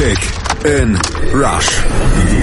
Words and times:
Kick 0.00 0.18
in 0.64 0.98
Rush. 1.34 1.84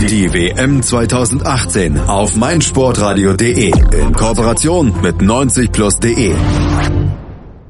Die 0.08 0.32
WM 0.32 0.84
2018 0.84 2.00
auf 2.02 2.36
meinsportradio.de 2.36 3.72
in 4.00 4.14
Kooperation 4.14 4.94
mit 5.02 5.16
90plus.de. 5.16 6.36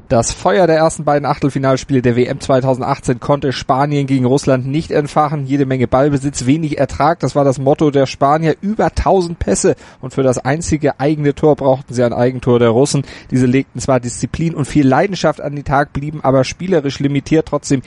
Das 0.08 0.32
Feuer 0.32 0.66
der 0.66 0.76
ersten 0.76 1.04
beiden 1.04 1.26
Achtelfinalspiele 1.26 2.02
der 2.02 2.16
WM 2.16 2.40
2018 2.40 3.20
konnte 3.20 3.52
Spanien 3.52 4.06
gegen 4.06 4.24
Russland 4.24 4.66
nicht 4.66 4.90
entfachen. 4.90 5.46
Jede 5.46 5.64
Menge 5.64 5.86
Ballbesitz, 5.86 6.44
wenig 6.44 6.78
Ertrag. 6.78 7.20
Das 7.20 7.34
war 7.34 7.44
das 7.44 7.58
Motto 7.58 7.90
der 7.90 8.06
Spanier. 8.06 8.56
Über 8.60 8.86
1000 8.86 9.38
Pässe. 9.38 9.74
Und 10.00 10.14
für 10.14 10.22
das 10.22 10.38
einzige 10.38 10.98
eigene 11.00 11.34
Tor 11.34 11.56
brauchten 11.56 11.92
sie 11.92 12.04
ein 12.04 12.14
Eigentor 12.14 12.58
der 12.58 12.70
Russen. 12.70 13.04
Diese 13.30 13.44
legten 13.46 13.80
zwar 13.80 14.00
Disziplin 14.00 14.54
und 14.54 14.66
viel 14.66 14.86
Leidenschaft 14.86 15.42
an 15.42 15.56
den 15.56 15.64
Tag, 15.64 15.92
blieben 15.92 16.20
aber 16.22 16.44
spielerisch 16.44 17.00
limitiert. 17.00 17.46
Trotzdem 17.46 17.82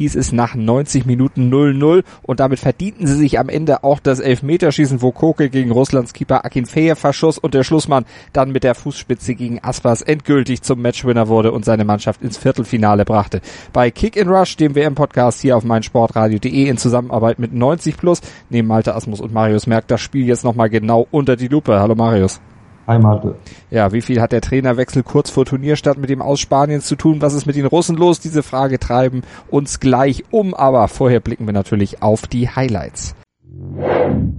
hieß 0.00 0.16
es 0.16 0.32
nach 0.32 0.54
90 0.54 1.04
Minuten 1.04 1.52
0-0 1.52 2.04
und 2.22 2.40
damit 2.40 2.58
verdienten 2.58 3.06
sie 3.06 3.16
sich 3.16 3.38
am 3.38 3.50
Ende 3.50 3.84
auch 3.84 4.00
das 4.00 4.18
Elfmeterschießen, 4.18 5.02
wo 5.02 5.12
Koke 5.12 5.50
gegen 5.50 5.70
Russlands 5.72 6.14
Keeper 6.14 6.46
Akinfeev 6.46 6.98
verschoss 6.98 7.36
und 7.36 7.52
der 7.52 7.64
Schlussmann 7.64 8.06
dann 8.32 8.50
mit 8.50 8.64
der 8.64 8.74
Fußspitze 8.74 9.34
gegen 9.34 9.62
Aspas 9.62 10.00
endgültig 10.00 10.62
zum 10.62 10.80
Matchwinner 10.80 11.28
wurde 11.28 11.52
und 11.52 11.66
seine 11.66 11.84
Mannschaft 11.84 12.22
ins 12.22 12.38
Viertelfinale 12.38 13.04
brachte. 13.04 13.42
Bei 13.74 13.90
Kick 13.90 14.16
in 14.16 14.28
Rush, 14.28 14.56
dem 14.56 14.74
WM-Podcast 14.74 15.42
hier 15.42 15.54
auf 15.54 15.64
meinsportradio.de 15.64 16.66
in 16.66 16.78
Zusammenarbeit 16.78 17.38
mit 17.38 17.52
90 17.52 17.98
Plus, 17.98 18.22
nehmen 18.48 18.68
Malte 18.68 18.94
Asmus 18.94 19.20
und 19.20 19.34
Marius 19.34 19.66
Merck 19.66 19.86
das 19.86 20.00
Spiel 20.00 20.26
jetzt 20.26 20.44
nochmal 20.44 20.70
genau 20.70 21.08
unter 21.10 21.36
die 21.36 21.48
Lupe. 21.48 21.78
Hallo 21.78 21.94
Marius. 21.94 22.40
Heimat. 22.86 23.34
Ja, 23.70 23.92
wie 23.92 24.00
viel 24.00 24.20
hat 24.20 24.32
der 24.32 24.40
Trainerwechsel 24.40 25.02
kurz 25.02 25.30
vor 25.30 25.44
Turnierstart 25.44 25.98
mit 25.98 26.10
dem 26.10 26.22
aus 26.22 26.40
Spanien 26.40 26.80
zu 26.80 26.96
tun? 26.96 27.20
Was 27.20 27.34
ist 27.34 27.46
mit 27.46 27.56
den 27.56 27.66
Russen 27.66 27.96
los? 27.96 28.20
Diese 28.20 28.42
Frage 28.42 28.78
treiben 28.78 29.22
uns 29.48 29.80
gleich 29.80 30.24
um, 30.30 30.54
aber 30.54 30.88
vorher 30.88 31.20
blicken 31.20 31.46
wir 31.46 31.52
natürlich 31.52 32.02
auf 32.02 32.26
die 32.26 32.48
Highlights. 32.48 33.14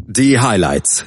Die 0.07 0.39
Highlights. 0.39 1.05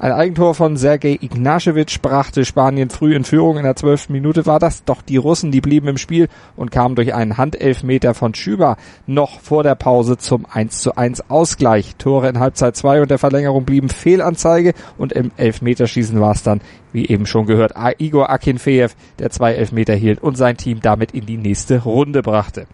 Ein 0.00 0.12
Eigentor 0.12 0.54
von 0.54 0.76
Sergej 0.76 1.18
Ignacevic 1.22 2.00
brachte 2.00 2.44
Spanien 2.44 2.88
früh 2.88 3.16
in 3.16 3.24
Führung. 3.24 3.56
In 3.56 3.64
der 3.64 3.74
zwölften 3.74 4.12
Minute 4.12 4.46
war 4.46 4.60
das. 4.60 4.84
Doch 4.84 5.02
die 5.02 5.16
Russen, 5.16 5.50
die 5.50 5.60
blieben 5.60 5.88
im 5.88 5.98
Spiel 5.98 6.28
und 6.54 6.70
kamen 6.70 6.94
durch 6.94 7.14
einen 7.14 7.36
Handelfmeter 7.36 8.14
von 8.14 8.32
Schüber 8.32 8.76
noch 9.08 9.40
vor 9.40 9.64
der 9.64 9.74
Pause 9.74 10.16
zum 10.16 10.46
1 10.48 10.82
zu 10.82 10.96
1 10.96 11.28
Ausgleich. 11.30 11.96
Tore 11.96 12.28
in 12.28 12.38
Halbzeit 12.38 12.76
2 12.76 13.02
und 13.02 13.10
der 13.10 13.18
Verlängerung 13.18 13.64
blieben 13.64 13.88
Fehlanzeige 13.88 14.72
und 14.98 15.12
im 15.12 15.32
Elfmeterschießen 15.36 16.20
war 16.20 16.30
es 16.30 16.44
dann, 16.44 16.60
wie 16.92 17.08
eben 17.08 17.26
schon 17.26 17.46
gehört, 17.46 17.72
Igor 17.98 18.30
Akinfeev, 18.30 18.94
der 19.18 19.30
zwei 19.30 19.54
Elfmeter 19.54 19.96
hielt 19.96 20.22
und 20.22 20.36
sein 20.36 20.56
Team 20.56 20.78
damit 20.80 21.10
in 21.10 21.26
die 21.26 21.38
nächste 21.38 21.82
Runde 21.82 22.22
brachte. 22.22 22.68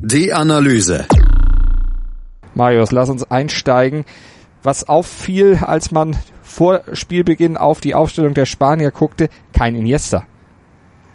Die 0.00 0.32
Analyse. 0.32 1.04
Marius, 2.54 2.92
lass 2.92 3.10
uns 3.10 3.30
einsteigen 3.30 4.06
was 4.62 4.88
auffiel, 4.88 5.58
als 5.60 5.92
man 5.92 6.16
vor 6.42 6.80
Spielbeginn 6.92 7.56
auf 7.56 7.80
die 7.80 7.94
Aufstellung 7.94 8.34
der 8.34 8.46
Spanier 8.46 8.90
guckte, 8.90 9.28
kein 9.52 9.74
Iniesta. 9.74 10.24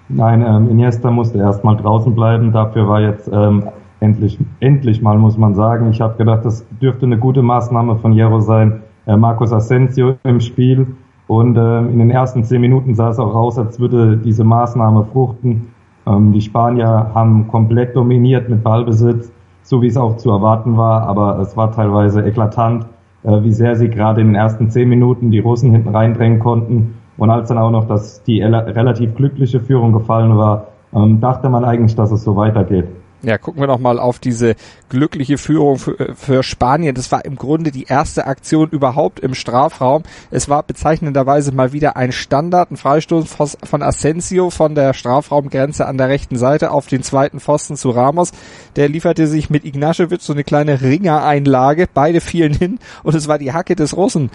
Nein, 0.09 0.41
ähm, 0.45 0.69
Iniesta 0.69 1.09
musste 1.11 1.39
erstmal 1.39 1.77
draußen 1.77 2.13
bleiben. 2.13 2.51
Dafür 2.51 2.87
war 2.87 3.01
jetzt 3.01 3.29
ähm, 3.31 3.69
endlich, 3.99 4.37
endlich 4.59 5.01
mal, 5.01 5.17
muss 5.17 5.37
man 5.37 5.55
sagen. 5.55 5.89
Ich 5.89 6.01
habe 6.01 6.17
gedacht, 6.17 6.45
das 6.45 6.65
dürfte 6.81 7.05
eine 7.05 7.17
gute 7.17 7.41
Maßnahme 7.41 7.95
von 7.97 8.11
Hierro 8.11 8.41
sein. 8.41 8.83
Äh, 9.05 9.17
Marcos 9.17 9.51
Asensio 9.51 10.17
im 10.23 10.39
Spiel. 10.39 10.95
Und 11.27 11.57
ähm, 11.57 11.89
in 11.91 11.99
den 11.99 12.09
ersten 12.09 12.43
zehn 12.43 12.61
Minuten 12.61 12.95
sah 12.95 13.09
es 13.09 13.19
auch 13.19 13.33
aus, 13.33 13.57
als 13.57 13.79
würde 13.79 14.17
diese 14.17 14.43
Maßnahme 14.43 15.05
fruchten. 15.05 15.73
Ähm, 16.05 16.33
die 16.33 16.41
Spanier 16.41 17.11
haben 17.13 17.47
komplett 17.47 17.95
dominiert 17.95 18.49
mit 18.49 18.63
Ballbesitz, 18.63 19.31
so 19.63 19.81
wie 19.81 19.87
es 19.87 19.97
auch 19.97 20.17
zu 20.17 20.29
erwarten 20.29 20.77
war. 20.77 21.03
Aber 21.07 21.39
es 21.39 21.55
war 21.55 21.71
teilweise 21.71 22.23
eklatant 22.25 22.85
wie 23.23 23.51
sehr 23.53 23.75
sie 23.75 23.89
gerade 23.89 24.21
in 24.21 24.27
den 24.27 24.35
ersten 24.35 24.69
zehn 24.69 24.89
Minuten 24.89 25.31
die 25.31 25.39
Russen 25.39 25.71
hinten 25.71 25.89
reindrängen 25.89 26.39
konnten. 26.39 26.95
Und 27.17 27.29
als 27.29 27.49
dann 27.49 27.57
auch 27.57 27.71
noch 27.71 27.87
dass 27.87 28.23
die 28.23 28.41
relativ 28.41 29.15
glückliche 29.15 29.59
Führung 29.59 29.93
gefallen 29.93 30.37
war, 30.37 30.67
ähm, 30.93 31.19
dachte 31.21 31.49
man 31.49 31.63
eigentlich, 31.63 31.95
dass 31.95 32.11
es 32.11 32.23
so 32.23 32.35
weitergeht. 32.35 32.85
Ja, 33.25 33.37
gucken 33.37 33.61
wir 33.61 33.67
noch 33.67 33.79
mal 33.79 33.99
auf 33.99 34.19
diese 34.19 34.55
glückliche 34.89 35.37
Führung 35.37 35.77
für, 35.77 35.97
äh, 35.97 36.13
für, 36.13 36.43
Spanien. 36.43 36.93
Das 36.93 37.09
war 37.13 37.23
im 37.23 37.37
Grunde 37.37 37.71
die 37.71 37.85
erste 37.85 38.27
Aktion 38.27 38.67
überhaupt 38.69 39.21
im 39.21 39.33
Strafraum. 39.33 40.03
Es 40.29 40.49
war 40.49 40.61
bezeichnenderweise 40.63 41.53
mal 41.53 41.71
wieder 41.71 41.95
ein 41.95 42.11
Standard, 42.11 42.71
ein 42.71 42.75
Freistoß 42.75 43.33
von 43.63 43.81
Asensio 43.81 44.49
von 44.49 44.75
der 44.75 44.93
Strafraumgrenze 44.93 45.87
an 45.87 45.97
der 45.97 46.09
rechten 46.09 46.35
Seite 46.35 46.71
auf 46.71 46.87
den 46.87 47.01
zweiten 47.01 47.39
Pfosten 47.39 47.77
zu 47.77 47.91
Ramos. 47.91 48.33
Der 48.75 48.89
lieferte 48.89 49.25
sich 49.27 49.49
mit 49.49 49.63
Ignacevic 49.63 50.21
so 50.21 50.33
eine 50.33 50.43
kleine 50.43 50.81
Ringereinlage. 50.81 51.87
Beide 51.93 52.19
fielen 52.19 52.53
hin 52.53 52.79
und 53.03 53.15
es 53.15 53.29
war 53.29 53.37
die 53.37 53.53
Hacke 53.53 53.75
des 53.75 53.95
Russen, 53.95 54.31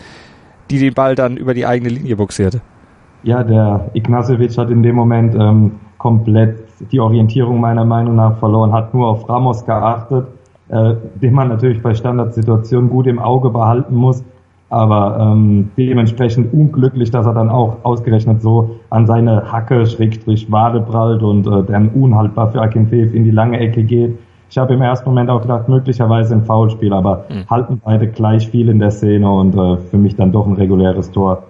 die 0.70 0.78
den 0.78 0.94
Ball 0.94 1.14
dann 1.14 1.36
über 1.36 1.52
die 1.52 1.66
eigene 1.66 1.90
Linie 1.90 2.16
buxierte. 2.16 2.62
Ja, 3.22 3.42
der 3.42 3.90
Ignacevic 3.92 4.56
hat 4.56 4.70
in 4.70 4.82
dem 4.82 4.94
Moment 4.94 5.34
ähm, 5.34 5.72
komplett 5.98 6.58
die 6.92 7.00
Orientierung 7.00 7.60
meiner 7.60 7.84
Meinung 7.84 8.16
nach 8.16 8.38
verloren, 8.38 8.72
hat 8.72 8.94
nur 8.94 9.08
auf 9.08 9.28
Ramos 9.28 9.66
geachtet, 9.66 10.26
äh, 10.68 10.94
den 11.20 11.34
man 11.34 11.48
natürlich 11.48 11.82
bei 11.82 11.94
Standardsituationen 11.94 12.88
gut 12.88 13.06
im 13.06 13.18
Auge 13.18 13.50
behalten 13.50 13.94
muss, 13.94 14.24
aber 14.70 15.18
ähm, 15.20 15.70
dementsprechend 15.76 16.52
unglücklich, 16.52 17.10
dass 17.10 17.26
er 17.26 17.34
dann 17.34 17.48
auch 17.48 17.78
ausgerechnet 17.84 18.42
so 18.42 18.76
an 18.90 19.06
seine 19.06 19.50
Hacke, 19.50 19.86
Schrägstrich, 19.86 20.50
Wade 20.52 20.80
prallt 20.80 21.22
und 21.22 21.46
äh, 21.46 21.62
dann 21.64 21.88
unhaltbar 21.88 22.52
für 22.52 22.60
Akinfeev 22.60 23.14
in 23.14 23.24
die 23.24 23.30
lange 23.30 23.58
Ecke 23.58 23.82
geht. 23.82 24.18
Ich 24.50 24.56
habe 24.56 24.74
im 24.74 24.82
ersten 24.82 25.08
Moment 25.08 25.30
auch 25.30 25.42
gedacht, 25.42 25.68
möglicherweise 25.68 26.34
ein 26.34 26.44
Foulspiel, 26.44 26.92
aber 26.92 27.24
mhm. 27.28 27.50
halten 27.50 27.80
beide 27.84 28.08
gleich 28.08 28.48
viel 28.48 28.68
in 28.68 28.78
der 28.78 28.90
Szene 28.90 29.30
und 29.30 29.54
äh, 29.54 29.76
für 29.90 29.98
mich 29.98 30.16
dann 30.16 30.32
doch 30.32 30.46
ein 30.46 30.54
reguläres 30.54 31.10
Tor 31.10 31.44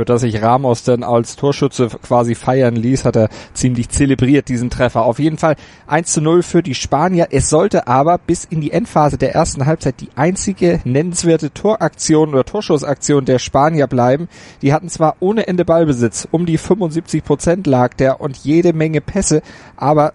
für 0.00 0.06
das 0.06 0.22
sich 0.22 0.40
Ramos 0.40 0.82
dann 0.82 1.02
als 1.02 1.36
Torschütze 1.36 1.88
quasi 1.88 2.34
feiern 2.34 2.74
ließ, 2.74 3.04
hat 3.04 3.16
er 3.16 3.28
ziemlich 3.52 3.90
zelebriert 3.90 4.48
diesen 4.48 4.70
Treffer. 4.70 5.04
Auf 5.04 5.18
jeden 5.18 5.36
Fall 5.36 5.56
1 5.88 6.10
zu 6.10 6.22
0 6.22 6.42
für 6.42 6.62
die 6.62 6.74
Spanier. 6.74 7.28
Es 7.32 7.50
sollte 7.50 7.86
aber 7.86 8.16
bis 8.16 8.46
in 8.46 8.62
die 8.62 8.70
Endphase 8.72 9.18
der 9.18 9.34
ersten 9.34 9.66
Halbzeit 9.66 10.00
die 10.00 10.08
einzige 10.16 10.80
nennenswerte 10.84 11.52
Toraktion 11.52 12.30
oder 12.30 12.46
Torschussaktion 12.46 13.26
der 13.26 13.38
Spanier 13.38 13.88
bleiben. 13.88 14.28
Die 14.62 14.72
hatten 14.72 14.88
zwar 14.88 15.16
ohne 15.20 15.46
Ende 15.46 15.66
Ballbesitz, 15.66 16.26
um 16.30 16.46
die 16.46 16.56
75 16.56 17.22
Prozent 17.22 17.66
lag 17.66 17.92
der 17.92 18.22
und 18.22 18.38
jede 18.38 18.72
Menge 18.72 19.02
Pässe, 19.02 19.42
aber 19.76 20.14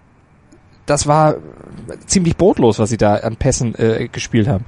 das 0.84 1.06
war 1.06 1.36
ziemlich 2.06 2.36
brotlos, 2.36 2.80
was 2.80 2.90
sie 2.90 2.96
da 2.96 3.14
an 3.14 3.36
Pässen 3.36 3.76
äh, 3.76 4.08
gespielt 4.10 4.48
haben. 4.48 4.64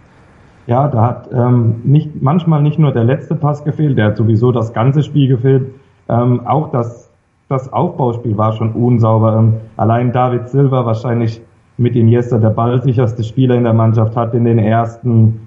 Ja, 0.69 0.87
da 0.87 1.03
hat 1.03 1.31
ähm, 1.33 1.77
nicht, 1.85 2.21
manchmal 2.21 2.61
nicht 2.63 2.79
nur 2.79 2.93
der 2.93 3.05
letzte 3.05 3.35
Pass 3.35 3.65
gefehlt, 3.65 3.97
der 3.97 4.09
hat 4.09 4.19
sowieso 4.19 4.53
das 4.53 4.75
ganze 4.75 5.03
Spiel 5.03 5.27
gefehlt. 5.27 5.71
Ähm, 6.11 6.47
auch 6.47 6.71
das, 6.71 7.11
das 7.49 7.73
Aufbauspiel 7.73 8.37
war 8.37 8.53
schon 8.53 8.73
unsauber. 8.73 9.39
Ähm, 9.39 9.55
allein 9.79 10.13
David 10.13 10.51
Silva 10.51 10.85
wahrscheinlich 10.85 11.41
mit 11.79 11.97
Iniesta 11.97 12.37
der 12.37 12.51
ballsicherste 12.51 13.25
Spieler 13.25 13.55
in 13.55 13.65
der 13.65 13.73
Mannschaft 13.73 14.15
hat 14.15 14.35
in 14.35 14.45
den 14.45 14.59
ersten 14.59 15.41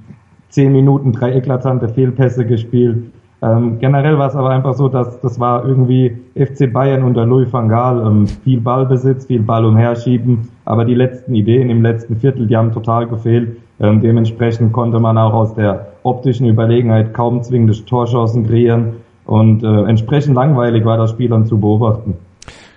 zehn 0.50 0.72
Minuten 0.72 1.12
drei 1.12 1.34
eklatante 1.34 1.88
Fehlpässe 1.88 2.44
gespielt. 2.48 3.04
Ähm, 3.44 3.78
generell 3.78 4.18
war 4.18 4.28
es 4.28 4.36
aber 4.36 4.50
einfach 4.50 4.74
so, 4.74 4.90
dass 4.90 5.20
das 5.22 5.40
war 5.40 5.66
irgendwie 5.66 6.18
FC 6.36 6.74
Bayern 6.74 7.04
unter 7.04 7.28
Louis 7.28 7.54
van 7.54 7.70
Gaal. 7.70 8.04
Ähm, 8.08 8.26
viel 8.26 8.60
Ballbesitz, 8.60 9.28
viel 9.28 9.44
Ball 9.44 9.66
umherschieben, 9.66 10.50
aber 10.66 10.84
die 10.84 10.96
letzten 10.96 11.36
Ideen 11.36 11.70
im 11.70 11.84
letzten 11.84 12.16
Viertel, 12.16 12.48
die 12.48 12.58
haben 12.58 12.72
total 12.72 13.08
gefehlt. 13.08 13.58
Ähm, 13.82 14.02
dementsprechend 14.02 14.74
konnte 14.74 15.00
man 15.00 15.18
auch 15.18 15.34
aus 15.34 15.56
der 15.56 15.88
optischen 16.04 16.48
Überlegenheit 16.48 17.14
kaum 17.14 17.42
zwingende 17.42 17.74
Torchancen 17.86 18.48
kreieren 18.48 18.98
und 19.26 19.64
äh, 19.64 19.84
entsprechend 19.86 20.36
langweilig 20.36 20.86
war 20.86 20.98
das 20.98 21.10
Spiel 21.10 21.30
dann 21.30 21.48
zu 21.48 21.60
beobachten. 21.60 22.16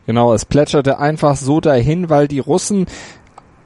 Genau, 0.06 0.32
es 0.32 0.44
plätscherte 0.44 0.98
einfach 0.98 1.36
so 1.36 1.60
dahin, 1.60 2.10
weil 2.10 2.28
die 2.28 2.38
Russen 2.38 2.86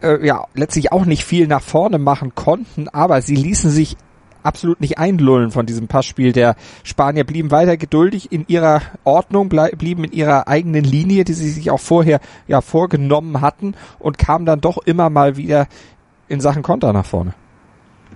äh, 0.03 0.25
ja 0.27 0.45
letztlich 0.55 0.93
auch 0.93 1.05
nicht 1.05 1.25
viel 1.25 1.47
nach 1.47 1.63
vorne 1.63 1.99
machen 1.99 2.35
konnten, 2.35 2.89
aber 2.89 3.23
sie 3.23 3.37
ließen 3.37 3.71
sich 3.71 3.97
absolut 4.43 4.81
nicht 4.81 4.99
einlullen 4.99 5.51
von 5.51 5.67
diesem 5.67 5.89
Passspiel. 5.89 6.33
Der 6.33 6.57
Spanier 6.83 7.25
blieben 7.25 7.51
weiter 7.51 7.77
geduldig 7.77 8.33
in 8.33 8.45
ihrer 8.49 8.81
Ordnung, 9.05 9.49
blieben 9.49 10.05
in 10.05 10.13
ihrer 10.13 10.49
eigenen 10.49 10.85
Linie, 10.85 11.25
die 11.25 11.35
sie 11.35 11.51
sich 11.51 11.71
auch 11.71 11.81
vorher 11.81 12.21
ja 12.47 12.61
vorgenommen 12.61 13.41
hatten 13.41 13.75
und 13.99 14.19
kamen 14.19 14.47
dann 14.47 14.61
doch 14.61 14.79
immer 14.79 15.11
mal 15.11 15.37
wieder 15.37 15.67
in 16.29 16.41
Sachen 16.41 16.63
Konter 16.63 16.93
nach 16.93 17.05
vorne? 17.05 17.33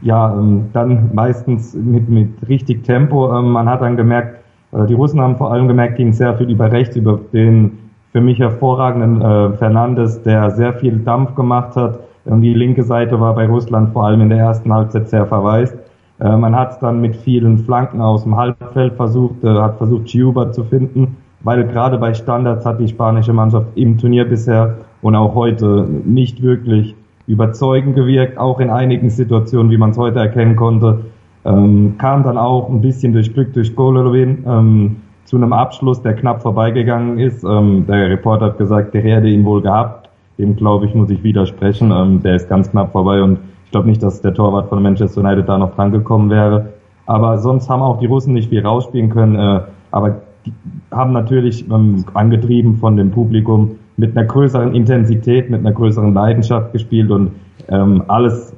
Ja, 0.02 0.32
ähm, 0.32 0.70
dann 0.72 1.10
meistens 1.14 1.74
mit, 1.74 2.08
mit 2.08 2.30
richtig 2.48 2.84
Tempo. 2.84 3.36
Ähm, 3.36 3.50
man 3.50 3.68
hat 3.68 3.82
dann 3.82 3.96
gemerkt, 3.96 4.40
äh, 4.72 4.86
die 4.86 4.94
Russen 4.94 5.20
haben 5.20 5.36
vor 5.36 5.52
allem 5.52 5.68
gemerkt, 5.68 5.96
ging 5.96 6.12
sehr 6.12 6.36
viel 6.36 6.50
über 6.50 6.70
rechts, 6.72 6.96
über 6.96 7.20
den 7.32 7.78
für 8.10 8.20
mich 8.20 8.38
hervorragenden 8.38 9.22
äh, 9.22 9.56
Fernandes, 9.56 10.22
der 10.22 10.50
sehr 10.50 10.74
viel 10.74 10.98
Dampf 10.98 11.34
gemacht 11.34 11.76
hat. 11.76 12.00
Die 12.24 12.54
linke 12.54 12.84
Seite 12.84 13.18
war 13.18 13.34
bei 13.34 13.46
Russland 13.46 13.92
vor 13.92 14.06
allem 14.06 14.20
in 14.20 14.28
der 14.28 14.38
ersten 14.38 14.72
Halbzeit 14.72 15.08
sehr 15.08 15.26
verwaist. 15.26 15.76
Äh, 16.20 16.36
man 16.36 16.54
hat 16.54 16.82
dann 16.82 17.00
mit 17.00 17.16
vielen 17.16 17.58
Flanken 17.58 18.00
aus 18.00 18.24
dem 18.24 18.36
Halbfeld 18.36 18.94
versucht, 18.94 19.42
hat 19.44 19.78
versucht, 19.78 20.06
Chiuba 20.06 20.52
zu 20.52 20.64
finden, 20.64 21.16
weil 21.40 21.64
gerade 21.64 21.96
bei 21.98 22.12
Standards 22.12 22.66
hat 22.66 22.80
die 22.80 22.88
spanische 22.88 23.32
Mannschaft 23.32 23.68
im 23.76 23.98
Turnier 23.98 24.24
bisher 24.28 24.78
und 25.00 25.16
auch 25.16 25.34
heute 25.34 25.86
nicht 26.04 26.42
wirklich 26.42 26.94
überzeugend 27.32 27.96
gewirkt, 27.96 28.38
auch 28.38 28.60
in 28.60 28.70
einigen 28.70 29.08
Situationen, 29.10 29.70
wie 29.72 29.78
man 29.78 29.90
es 29.90 29.98
heute 29.98 30.18
erkennen 30.18 30.54
konnte. 30.54 31.06
Ähm, 31.44 31.96
kam 31.98 32.22
dann 32.22 32.38
auch 32.38 32.68
ein 32.68 32.80
bisschen 32.80 33.12
durch 33.12 33.32
Glück 33.32 33.52
durch 33.54 33.74
Golovin 33.74 34.44
ähm, 34.46 34.96
zu 35.24 35.36
einem 35.36 35.52
Abschluss, 35.52 36.02
der 36.02 36.14
knapp 36.14 36.42
vorbeigegangen 36.42 37.18
ist. 37.18 37.42
Ähm, 37.42 37.86
der 37.88 38.10
Reporter 38.10 38.46
hat 38.46 38.58
gesagt, 38.58 38.94
der 38.94 39.02
hätte 39.02 39.28
ihn 39.28 39.44
wohl 39.44 39.62
gehabt. 39.62 40.10
Dem 40.38 40.54
glaube 40.56 40.86
ich, 40.86 40.94
muss 40.94 41.10
ich 41.10 41.22
widersprechen. 41.24 41.90
Ähm, 41.90 42.22
der 42.22 42.36
ist 42.36 42.48
ganz 42.48 42.70
knapp 42.70 42.92
vorbei 42.92 43.22
und 43.22 43.38
ich 43.64 43.70
glaube 43.72 43.88
nicht, 43.88 44.02
dass 44.02 44.20
der 44.20 44.34
Torwart 44.34 44.68
von 44.68 44.82
Manchester 44.82 45.22
United 45.22 45.48
da 45.48 45.56
noch 45.56 45.74
dran 45.74 45.90
gekommen 45.90 46.30
wäre. 46.30 46.74
Aber 47.06 47.38
sonst 47.38 47.68
haben 47.68 47.82
auch 47.82 47.98
die 47.98 48.06
Russen 48.06 48.34
nicht 48.34 48.50
viel 48.50 48.64
rausspielen 48.64 49.08
können. 49.08 49.36
Äh, 49.36 49.60
aber 49.90 50.20
die 50.44 50.52
haben 50.90 51.12
natürlich 51.12 51.68
ähm, 51.70 52.04
angetrieben 52.14 52.76
von 52.76 52.96
dem 52.96 53.10
Publikum 53.10 53.76
mit 53.96 54.16
einer 54.16 54.26
größeren 54.26 54.74
Intensität, 54.74 55.50
mit 55.50 55.60
einer 55.60 55.72
größeren 55.72 56.14
Leidenschaft 56.14 56.72
gespielt 56.72 57.10
und 57.10 57.32
ähm, 57.68 58.02
alles, 58.08 58.52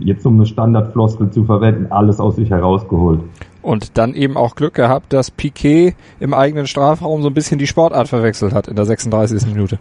jetzt 0.00 0.24
um 0.26 0.34
eine 0.34 0.46
Standardfloskel 0.46 1.30
zu 1.30 1.44
verwenden, 1.44 1.86
alles 1.90 2.20
aus 2.20 2.36
sich 2.36 2.50
herausgeholt. 2.50 3.20
Und 3.60 3.96
dann 3.96 4.14
eben 4.14 4.36
auch 4.36 4.56
Glück 4.56 4.74
gehabt, 4.74 5.12
dass 5.12 5.30
Piquet 5.30 5.94
im 6.18 6.34
eigenen 6.34 6.66
Strafraum 6.66 7.22
so 7.22 7.28
ein 7.28 7.34
bisschen 7.34 7.58
die 7.58 7.66
Sportart 7.66 8.08
verwechselt 8.08 8.54
hat 8.54 8.68
in 8.68 8.76
der 8.76 8.84
36. 8.84 9.46
Minute. 9.46 9.78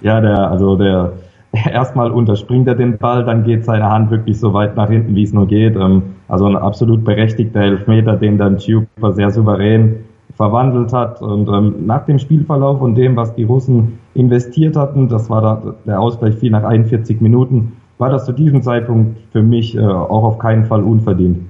Ja, 0.00 0.20
der, 0.20 0.50
also 0.50 0.76
der, 0.76 1.12
erstmal 1.52 2.10
unterspringt 2.10 2.68
er 2.68 2.74
den 2.74 2.98
Ball, 2.98 3.24
dann 3.24 3.44
geht 3.44 3.64
seine 3.64 3.90
Hand 3.90 4.10
wirklich 4.10 4.38
so 4.38 4.54
weit 4.54 4.76
nach 4.76 4.88
hinten, 4.88 5.14
wie 5.14 5.24
es 5.24 5.32
nur 5.32 5.46
geht. 5.46 5.76
Ähm, 5.76 6.02
also 6.28 6.46
ein 6.46 6.56
absolut 6.56 7.04
berechtigter 7.04 7.60
Elfmeter, 7.60 8.16
den 8.16 8.38
dann 8.38 8.58
Chupa 8.58 9.12
sehr 9.12 9.30
souverän 9.30 10.04
verwandelt 10.36 10.92
hat. 10.92 11.20
Und 11.20 11.48
ähm, 11.48 11.86
nach 11.86 12.06
dem 12.06 12.18
Spielverlauf 12.18 12.80
und 12.80 12.94
dem, 12.94 13.16
was 13.16 13.34
die 13.34 13.44
Russen 13.44 13.98
investiert 14.18 14.76
hatten, 14.76 15.08
das 15.08 15.30
war 15.30 15.40
da, 15.40 15.74
der 15.86 16.00
Ausgleich 16.00 16.34
fiel 16.36 16.50
nach 16.50 16.64
41 16.64 17.20
Minuten, 17.20 17.76
war 17.98 18.10
das 18.10 18.26
zu 18.26 18.32
diesem 18.32 18.62
Zeitpunkt 18.62 19.18
für 19.32 19.42
mich 19.42 19.76
äh, 19.76 19.80
auch 19.80 20.24
auf 20.24 20.38
keinen 20.38 20.66
Fall 20.66 20.82
unverdient. 20.82 21.46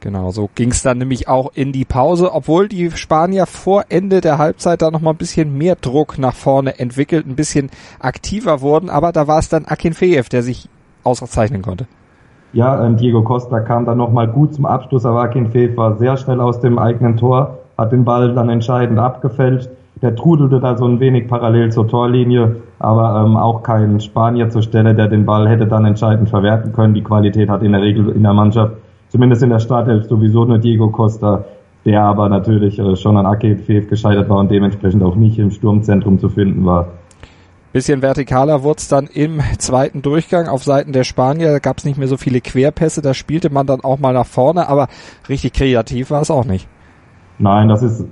Genau, 0.00 0.30
so 0.30 0.48
ging 0.54 0.70
es 0.70 0.82
dann 0.82 0.98
nämlich 0.98 1.26
auch 1.26 1.50
in 1.54 1.72
die 1.72 1.84
Pause, 1.84 2.32
obwohl 2.32 2.68
die 2.68 2.92
Spanier 2.92 3.46
vor 3.46 3.86
Ende 3.88 4.20
der 4.20 4.38
Halbzeit 4.38 4.80
da 4.80 4.92
nochmal 4.92 5.14
ein 5.14 5.18
bisschen 5.18 5.58
mehr 5.58 5.74
Druck 5.74 6.18
nach 6.18 6.34
vorne 6.34 6.78
entwickelt, 6.78 7.26
ein 7.26 7.34
bisschen 7.34 7.68
aktiver 7.98 8.60
wurden, 8.60 8.90
aber 8.90 9.10
da 9.10 9.26
war 9.26 9.40
es 9.40 9.48
dann 9.48 9.64
Akinfeev, 9.64 10.28
der 10.28 10.42
sich 10.42 10.68
auszeichnen 11.02 11.62
konnte. 11.62 11.86
Ja, 12.52 12.84
ähm, 12.84 12.96
Diego 12.96 13.22
Costa 13.22 13.60
kam 13.60 13.84
dann 13.86 13.98
nochmal 13.98 14.28
gut 14.28 14.54
zum 14.54 14.66
Abschluss, 14.66 15.04
aber 15.04 15.22
Akinfeev 15.22 15.76
war 15.76 15.98
sehr 15.98 16.16
schnell 16.16 16.40
aus 16.40 16.60
dem 16.60 16.78
eigenen 16.78 17.16
Tor, 17.16 17.58
hat 17.76 17.92
den 17.92 18.04
Ball 18.04 18.34
dann 18.34 18.48
entscheidend 18.48 18.98
abgefällt. 18.98 19.68
Der 20.00 20.14
trudelte 20.14 20.60
da 20.60 20.76
so 20.76 20.86
ein 20.86 21.00
wenig 21.00 21.26
parallel 21.26 21.72
zur 21.72 21.88
Torlinie, 21.88 22.56
aber 22.78 23.24
ähm, 23.24 23.36
auch 23.36 23.62
kein 23.62 23.98
Spanier 24.00 24.48
zur 24.48 24.62
Stelle, 24.62 24.94
der 24.94 25.08
den 25.08 25.26
Ball 25.26 25.48
hätte 25.48 25.66
dann 25.66 25.84
entscheidend 25.84 26.28
verwerten 26.28 26.72
können. 26.72 26.94
Die 26.94 27.02
Qualität 27.02 27.48
hat 27.48 27.62
in 27.62 27.72
der 27.72 27.82
Regel 27.82 28.10
in 28.10 28.22
der 28.22 28.32
Mannschaft 28.32 28.74
zumindest 29.08 29.42
in 29.42 29.50
der 29.50 29.58
Startelf 29.58 30.06
sowieso 30.06 30.44
nur 30.44 30.58
Diego 30.58 30.88
Costa, 30.88 31.44
der 31.84 32.02
aber 32.02 32.28
natürlich 32.28 32.78
äh, 32.78 32.96
schon 32.96 33.16
an 33.16 33.26
Akev 33.26 33.88
gescheitert 33.88 34.28
war 34.28 34.38
und 34.38 34.50
dementsprechend 34.50 35.02
auch 35.02 35.16
nicht 35.16 35.38
im 35.38 35.50
Sturmzentrum 35.50 36.18
zu 36.18 36.28
finden 36.28 36.64
war. 36.64 36.88
Bisschen 37.72 38.00
vertikaler 38.00 38.62
wurde 38.62 38.78
es 38.78 38.88
dann 38.88 39.08
im 39.12 39.40
zweiten 39.58 40.00
Durchgang 40.00 40.48
auf 40.48 40.64
Seiten 40.64 40.92
der 40.92 41.04
Spanier. 41.04 41.52
Da 41.52 41.58
gab 41.58 41.78
es 41.78 41.84
nicht 41.84 41.98
mehr 41.98 42.08
so 42.08 42.16
viele 42.16 42.40
Querpässe, 42.40 43.02
da 43.02 43.14
spielte 43.14 43.50
man 43.50 43.66
dann 43.66 43.82
auch 43.82 43.98
mal 43.98 44.14
nach 44.14 44.26
vorne, 44.26 44.68
aber 44.68 44.88
richtig 45.28 45.52
kreativ 45.52 46.10
war 46.10 46.22
es 46.22 46.30
auch 46.30 46.46
nicht. 46.46 46.66
Nein, 47.38 47.68
das 47.68 47.82
ist, 47.82 48.06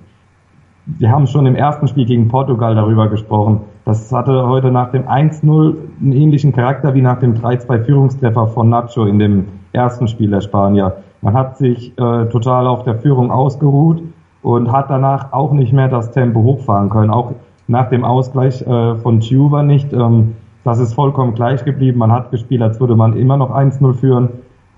wir 0.87 1.11
haben 1.11 1.27
schon 1.27 1.47
im 1.47 1.57
ersten 1.57 1.89
Spiel 1.89 2.07
gegen 2.07 2.29
Portugal 2.29 2.75
darüber 2.75 3.09
gesprochen. 3.09 3.61
Das 3.85 4.13
hatte 4.13 4.47
heute 4.47 4.71
nach 4.71 4.93
dem 4.93 5.05
1-0 5.05 5.75
einen 6.01 6.13
ähnlichen 6.13 6.53
Charakter 6.53 6.95
wie 6.95 7.03
nach 7.03 7.19
dem 7.19 7.35
3-2 7.35 7.85
Führungstreffer 7.85 8.47
von 8.49 8.69
Nacho 8.69 9.05
in 9.05 9.19
dem 9.19 9.47
ersten 9.73 10.07
Spiel 10.07 10.31
der 10.31 10.41
Spanier. 10.41 10.97
Man 11.23 11.35
hat 11.35 11.59
sich 11.59 11.93
äh, 11.99 12.27
total 12.27 12.67
auf 12.69 12.85
der 12.85 12.97
Führung 12.97 13.31
ausgeruht 13.33 14.03
und 14.43 14.71
hat 14.71 14.89
danach 14.89 15.33
auch 15.33 15.53
nicht 15.53 15.73
mehr 15.73 15.89
das 15.89 16.13
Tempo 16.13 16.43
hochfahren 16.43 16.89
können. 16.89 17.11
Auch 17.11 17.33
nach 17.67 17.89
dem 17.89 18.05
Ausgleich 18.05 18.63
äh, 18.63 18.95
von 18.97 19.21
Ciuva 19.21 19.65
nicht. 19.65 19.93
Ähm, 19.93 20.35
das 20.63 20.79
ist 20.79 20.95
vollkommen 20.95 21.35
gleich 21.35 21.65
geblieben. 21.65 21.99
Man 21.99 22.13
hat 22.13 22.31
gespielt, 22.31 22.63
als 22.63 22.79
würde 22.81 22.95
man 22.95 23.17
immer 23.17 23.37
noch 23.37 23.51
1-0 23.51 23.95
führen. 23.95 24.29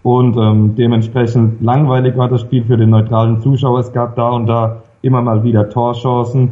Und 0.03 0.37
ähm, 0.39 0.75
dementsprechend 0.75 1.61
langweilig 1.61 2.17
war 2.17 2.29
das 2.29 2.41
Spiel 2.43 2.65
für 2.65 2.79
den 2.79 2.91
neutralen 2.91 3.41
Zuschauer. 3.41 3.81
Es 3.81 3.93
gab 3.93 4.17
da 4.17 4.31
und 4.31 4.47
da 4.47 4.83
immer 5.09 5.23
mal 5.23 5.43
wieder 5.43 5.69
Torchancen. 5.69 6.51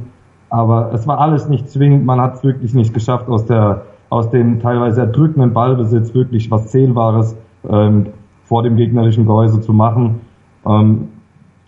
Aber 0.50 0.90
es 0.92 1.06
war 1.06 1.20
alles 1.20 1.48
nicht 1.48 1.70
zwingend. 1.70 2.04
Man 2.04 2.20
hat 2.20 2.34
es 2.34 2.44
wirklich 2.44 2.74
nicht 2.74 2.92
geschafft, 2.92 3.28
aus 3.28 3.46
der 3.46 3.82
aus 4.08 4.30
dem 4.30 4.60
teilweise 4.60 5.00
erdrückenden 5.00 5.52
Ballbesitz 5.52 6.14
wirklich 6.14 6.50
was 6.50 6.68
Zählbares 6.68 7.36
ähm, 7.68 8.06
vor 8.44 8.62
dem 8.62 8.76
gegnerischen 8.76 9.26
Gehäuse 9.26 9.60
zu 9.60 9.72
machen. 9.72 10.20
Ähm, 10.64 11.08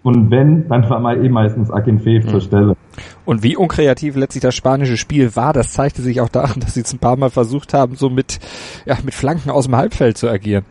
und 0.03 0.31
wenn, 0.31 0.69
dann 0.69 0.89
war 0.89 1.01
mal 1.01 1.25
eh 1.25 1.29
meistens 1.29 1.71
Akinfeev 1.71 2.27
mhm. 2.27 2.31
zur 2.31 2.41
Stelle. 2.41 2.77
Und 3.25 3.43
wie 3.43 3.57
unkreativ 3.57 4.17
letztlich 4.17 4.43
das 4.43 4.55
spanische 4.55 4.97
Spiel 4.97 5.35
war, 5.37 5.53
das 5.53 5.73
zeigte 5.73 6.03
sich 6.03 6.21
auch 6.21 6.29
daran, 6.29 6.55
dass 6.61 6.75
sie 6.75 6.83
es 6.83 6.93
ein 6.93 6.99
paar 6.99 7.17
Mal 7.17 7.31
versucht 7.31 7.75
haben, 7.75 7.97
so 7.97 8.09
mit, 8.09 8.39
ja, 8.87 8.97
mit 9.05 9.15
Flanken 9.15 9.51
aus 9.51 9.67
dem 9.67 9.77
Halbfeld 9.77 10.17
zu 10.17 10.29
agieren. 10.29 10.65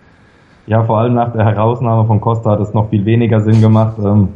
Ja, 0.66 0.84
vor 0.84 1.00
allem 1.00 1.14
nach 1.14 1.31
der 1.31 1.46
Herausnahme 1.46 2.06
von 2.08 2.19
Costa 2.19 2.52
hat 2.52 2.60
es 2.60 2.74
noch 2.74 2.90
viel 2.90 3.06
weniger 3.06 3.40
Sinn 3.40 3.62
gemacht. 3.62 3.98
Ähm, 4.00 4.30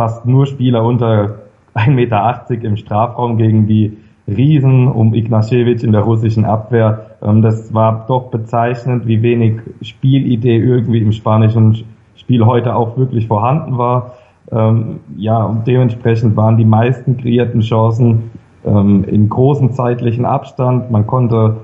fast 0.00 0.24
nur 0.24 0.46
Spieler 0.46 0.82
unter 0.82 1.40
1,80 1.74 1.90
Meter 1.90 2.64
im 2.64 2.78
Strafraum 2.78 3.36
gegen 3.36 3.66
die 3.66 3.98
Riesen 4.26 4.88
um 4.88 5.12
Ignashevich 5.12 5.84
in 5.84 5.92
der 5.92 6.00
russischen 6.00 6.46
Abwehr. 6.46 7.18
Ähm, 7.20 7.42
das 7.42 7.74
war 7.74 8.06
doch 8.08 8.30
bezeichnend, 8.30 9.06
wie 9.06 9.20
wenig 9.20 9.60
Spielidee 9.82 10.56
irgendwie 10.56 11.02
im 11.02 11.12
spanischen 11.12 11.84
Spiel 12.16 12.46
heute 12.46 12.76
auch 12.76 12.96
wirklich 12.96 13.26
vorhanden 13.26 13.76
war. 13.76 14.14
Ähm, 14.50 15.00
ja, 15.18 15.44
und 15.44 15.66
dementsprechend 15.66 16.34
waren 16.34 16.56
die 16.56 16.64
meisten 16.64 17.18
kreierten 17.18 17.60
Chancen 17.60 18.30
ähm, 18.64 19.04
in 19.04 19.28
großem 19.28 19.72
zeitlichen 19.72 20.24
Abstand. 20.24 20.90
Man 20.90 21.06
konnte 21.06 21.58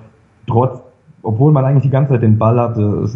trotz, 0.46 0.82
obwohl 1.22 1.52
man 1.52 1.64
eigentlich 1.64 1.84
die 1.84 1.90
ganze 1.90 2.12
Zeit 2.12 2.22
den 2.22 2.36
Ball 2.36 2.60
hatte, 2.60 3.08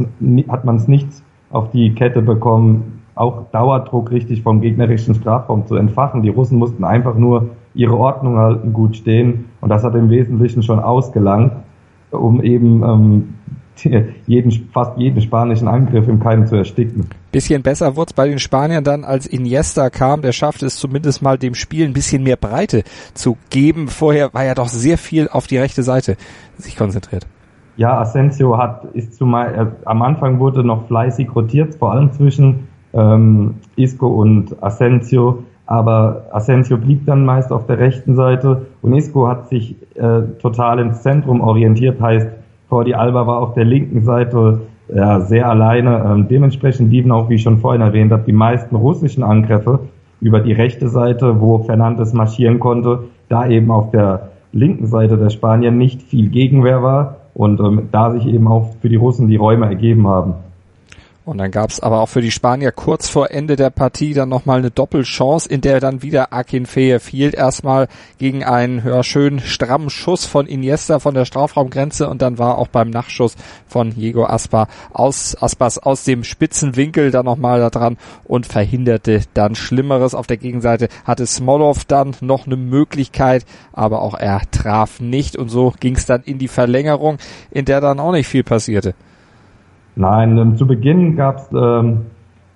hat 0.48 0.64
man 0.64 0.76
es 0.76 0.88
nicht 0.88 1.08
auf 1.50 1.70
die 1.72 1.94
Kette 1.94 2.22
bekommen, 2.22 2.99
auch 3.14 3.50
Dauerdruck 3.52 4.10
richtig 4.10 4.42
vom 4.42 4.60
gegnerischen 4.60 5.14
Strafraum 5.14 5.66
zu 5.66 5.76
entfachen. 5.76 6.22
Die 6.22 6.28
Russen 6.28 6.58
mussten 6.58 6.84
einfach 6.84 7.14
nur 7.14 7.50
ihre 7.74 7.96
Ordnung 7.96 8.36
halten, 8.36 8.72
gut 8.72 8.96
stehen. 8.96 9.46
Und 9.60 9.68
das 9.68 9.84
hat 9.84 9.94
im 9.94 10.10
Wesentlichen 10.10 10.62
schon 10.62 10.78
ausgelangt, 10.78 11.52
um 12.10 12.42
eben 12.42 12.82
ähm, 12.82 13.34
jeden, 14.26 14.50
fast 14.72 14.96
jeden 14.98 15.20
spanischen 15.20 15.68
Angriff 15.68 16.06
im 16.08 16.20
Keim 16.20 16.46
zu 16.46 16.56
ersticken. 16.56 17.06
Bisschen 17.32 17.62
besser 17.62 17.96
wurde 17.96 18.10
es 18.10 18.14
bei 18.14 18.28
den 18.28 18.38
Spaniern 18.38 18.84
dann, 18.84 19.04
als 19.04 19.26
Iniesta 19.26 19.90
kam. 19.90 20.22
Der 20.22 20.32
schaffte 20.32 20.66
es 20.66 20.76
zumindest 20.76 21.22
mal 21.22 21.38
dem 21.38 21.54
Spiel 21.54 21.86
ein 21.86 21.92
bisschen 21.92 22.22
mehr 22.22 22.36
Breite 22.36 22.82
zu 23.14 23.36
geben. 23.50 23.88
Vorher 23.88 24.34
war 24.34 24.44
ja 24.44 24.54
doch 24.54 24.68
sehr 24.68 24.98
viel 24.98 25.28
auf 25.28 25.46
die 25.46 25.58
rechte 25.58 25.82
Seite 25.82 26.16
sich 26.58 26.76
konzentriert. 26.76 27.26
Ja, 27.76 27.98
Asensio 27.98 28.58
hat, 28.58 28.84
ist 28.92 29.14
zumal, 29.14 29.54
äh, 29.54 29.86
am 29.86 30.02
Anfang 30.02 30.38
wurde 30.38 30.62
noch 30.64 30.86
fleißig 30.88 31.34
rotiert, 31.34 31.76
vor 31.76 31.92
allem 31.92 32.12
zwischen 32.12 32.68
ähm, 32.92 33.56
Isco 33.76 34.08
und 34.08 34.62
Asensio 34.62 35.44
aber 35.70 36.26
Asensio 36.32 36.76
blieb 36.78 37.06
dann 37.06 37.24
meist 37.24 37.52
auf 37.52 37.64
der 37.66 37.78
rechten 37.78 38.16
Seite 38.16 38.66
und 38.82 38.92
Isco 38.92 39.28
hat 39.28 39.48
sich 39.48 39.76
äh, 39.94 40.22
total 40.42 40.80
ins 40.80 41.02
Zentrum 41.02 41.40
orientiert, 41.40 42.00
heißt 42.00 42.26
Jordi 42.68 42.94
Alba 42.94 43.28
war 43.28 43.38
auf 43.38 43.54
der 43.54 43.66
linken 43.66 44.02
Seite 44.02 44.62
ja, 44.92 45.20
sehr 45.20 45.48
alleine. 45.48 46.04
Ähm, 46.04 46.26
dementsprechend 46.28 46.90
liefen 46.90 47.12
auch, 47.12 47.28
wie 47.30 47.36
ich 47.36 47.42
schon 47.42 47.58
vorhin 47.58 47.82
erwähnt 47.82 48.10
habe, 48.10 48.24
die 48.26 48.32
meisten 48.32 48.74
russischen 48.74 49.22
Angriffe 49.22 49.78
über 50.20 50.40
die 50.40 50.52
rechte 50.52 50.88
Seite, 50.88 51.40
wo 51.40 51.58
Fernandes 51.58 52.12
marschieren 52.14 52.58
konnte, 52.58 53.04
da 53.28 53.46
eben 53.46 53.70
auf 53.70 53.92
der 53.92 54.30
linken 54.52 54.86
Seite 54.86 55.16
der 55.18 55.30
Spanier 55.30 55.70
nicht 55.70 56.02
viel 56.02 56.30
Gegenwehr 56.30 56.82
war 56.82 57.18
und 57.34 57.60
ähm, 57.60 57.90
da 57.92 58.10
sich 58.10 58.26
eben 58.26 58.48
auch 58.48 58.74
für 58.80 58.88
die 58.88 58.96
Russen 58.96 59.28
die 59.28 59.36
Räume 59.36 59.66
ergeben 59.66 60.08
haben. 60.08 60.34
Und 61.30 61.38
dann 61.38 61.52
gab 61.52 61.70
es 61.70 61.78
aber 61.78 62.00
auch 62.00 62.08
für 62.08 62.22
die 62.22 62.32
Spanier 62.32 62.72
kurz 62.72 63.08
vor 63.08 63.30
Ende 63.30 63.54
der 63.54 63.70
Partie 63.70 64.14
dann 64.14 64.28
nochmal 64.28 64.58
eine 64.58 64.72
Doppelchance, 64.72 65.48
in 65.48 65.60
der 65.60 65.78
dann 65.78 66.02
wieder 66.02 66.32
Akin 66.32 66.66
Fee 66.66 66.98
fiel. 66.98 67.36
Erstmal 67.36 67.86
gegen 68.18 68.42
einen 68.42 68.82
ja, 68.84 69.04
schönen 69.04 69.38
strammen 69.38 69.90
Schuss 69.90 70.24
von 70.24 70.48
Iniesta 70.48 70.98
von 70.98 71.14
der 71.14 71.24
Strafraumgrenze 71.24 72.08
und 72.08 72.20
dann 72.20 72.38
war 72.38 72.58
auch 72.58 72.66
beim 72.66 72.90
Nachschuss 72.90 73.36
von 73.68 73.94
Diego 73.94 74.24
Aspa 74.24 74.66
aus, 74.92 75.40
Aspas 75.40 75.78
aus 75.78 76.02
dem 76.02 76.24
spitzen 76.24 76.74
Winkel 76.74 77.12
dann 77.12 77.26
nochmal 77.26 77.60
da 77.60 77.70
dran 77.70 77.96
und 78.24 78.46
verhinderte 78.46 79.20
dann 79.32 79.54
Schlimmeres. 79.54 80.16
Auf 80.16 80.26
der 80.26 80.36
Gegenseite 80.36 80.88
hatte 81.04 81.26
Smolov 81.26 81.84
dann 81.84 82.16
noch 82.22 82.46
eine 82.46 82.56
Möglichkeit, 82.56 83.46
aber 83.72 84.02
auch 84.02 84.14
er 84.14 84.40
traf 84.50 84.98
nicht 84.98 85.36
und 85.36 85.48
so 85.48 85.74
ging 85.78 85.94
es 85.94 86.06
dann 86.06 86.24
in 86.24 86.40
die 86.40 86.48
Verlängerung, 86.48 87.18
in 87.52 87.66
der 87.66 87.80
dann 87.80 88.00
auch 88.00 88.10
nicht 88.10 88.26
viel 88.26 88.42
passierte. 88.42 88.96
Nein, 90.00 90.38
ähm, 90.38 90.56
zu 90.56 90.66
Beginn 90.66 91.14
gab 91.14 91.36
es 91.36 91.48
ähm, 91.52 92.06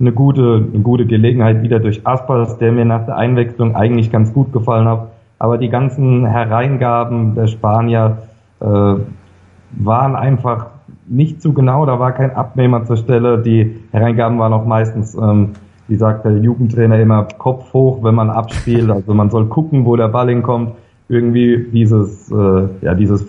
eine, 0.01 0.13
gute, 0.13 0.67
eine 0.73 0.83
gute 0.83 1.05
Gelegenheit 1.05 1.63
wieder 1.63 1.79
durch 1.79 2.07
Aspas, 2.07 2.57
der 2.57 2.73
mir 2.73 2.87
nach 2.87 3.05
der 3.05 3.19
Einwechslung 3.19 3.77
eigentlich 3.77 4.11
ganz 4.11 4.33
gut 4.33 4.51
gefallen 4.51 4.89
hat. 4.89 5.09
Aber 5.39 5.59
die 5.59 5.69
ganzen 5.69 6.25
Hereingaben 6.25 7.35
der 7.35 7.49
Spanier 7.49 8.17
äh, 8.61 8.65
waren 8.67 10.17
einfach 10.17 10.69
nicht 11.07 11.43
zu 11.43 11.53
genau, 11.53 11.85
da 11.85 12.01
war 12.01 12.13
kein 12.13 12.35
Abnehmer 12.35 12.87
zur 12.87 12.97
Stelle. 12.97 13.43
Die 13.43 13.77
Hereingaben 13.93 14.39
waren 14.39 14.55
auch 14.55 14.65
meistens, 14.65 15.15
ähm, 15.15 15.51
wie 15.87 15.97
sagt 15.97 16.25
der 16.25 16.39
Jugendtrainer 16.39 16.99
immer, 16.99 17.29
Kopf 17.37 17.75
hoch, 17.75 18.03
wenn 18.03 18.15
man 18.15 18.31
abspielt. 18.31 18.91
Also 18.91 19.13
man 19.13 19.29
soll 19.29 19.49
gucken, 19.49 19.85
wo 19.85 19.97
der 19.97 20.09
Ball 20.09 20.31
hinkommt. 20.31 20.73
Irgendwie 21.11 21.67
dieses, 21.71 22.33
äh, 22.33 22.69
ja, 22.81 22.95
dieses 22.95 23.27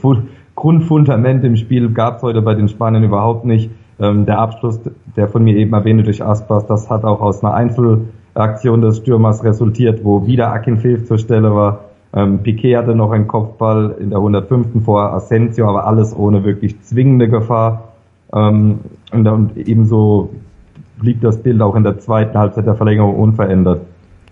Grundfundament 0.56 1.44
im 1.44 1.58
Spiel 1.58 1.90
gab 1.90 2.16
es 2.16 2.24
heute 2.24 2.42
bei 2.42 2.56
den 2.56 2.70
Spaniern 2.70 3.04
überhaupt 3.04 3.44
nicht. 3.44 3.70
Ähm, 4.00 4.26
der 4.26 4.40
Abschluss, 4.40 4.80
der 5.16 5.28
von 5.28 5.44
mir 5.44 5.56
eben 5.56 5.74
erwähnte 5.74 6.04
durch 6.04 6.24
Aspas, 6.24 6.66
das 6.68 6.90
hat 6.90 7.06
auch 7.06 7.22
aus 7.22 7.44
einer 7.44 7.54
Einzelaktion 7.54 8.82
des 8.82 8.98
Stürmers 8.98 9.44
resultiert, 9.44 10.04
wo 10.04 10.28
wieder 10.28 10.52
Akin 10.52 10.78
Fev 10.78 11.06
zur 11.06 11.18
Stelle 11.18 11.56
war. 11.56 11.86
Ähm, 12.14 12.40
Piquet 12.40 12.78
hatte 12.78 12.96
noch 12.96 13.12
einen 13.12 13.28
Kopfball 13.28 13.96
in 14.00 14.10
der 14.10 14.20
105. 14.20 14.84
vor 14.84 15.14
Asensio, 15.14 15.70
aber 15.70 15.86
alles 15.88 16.16
ohne 16.16 16.44
wirklich 16.44 16.82
zwingende 16.82 17.30
Gefahr. 17.30 17.94
Ähm, 18.34 18.80
und, 19.12 19.28
und 19.28 19.58
ebenso 19.58 20.30
blieb 21.00 21.22
das 21.22 21.42
Bild 21.42 21.62
auch 21.62 21.76
in 21.76 21.84
der 21.84 22.00
zweiten 22.00 22.38
Halbzeit 22.38 22.66
der 22.66 22.76
Verlängerung 22.76 23.16
unverändert. 23.16 23.82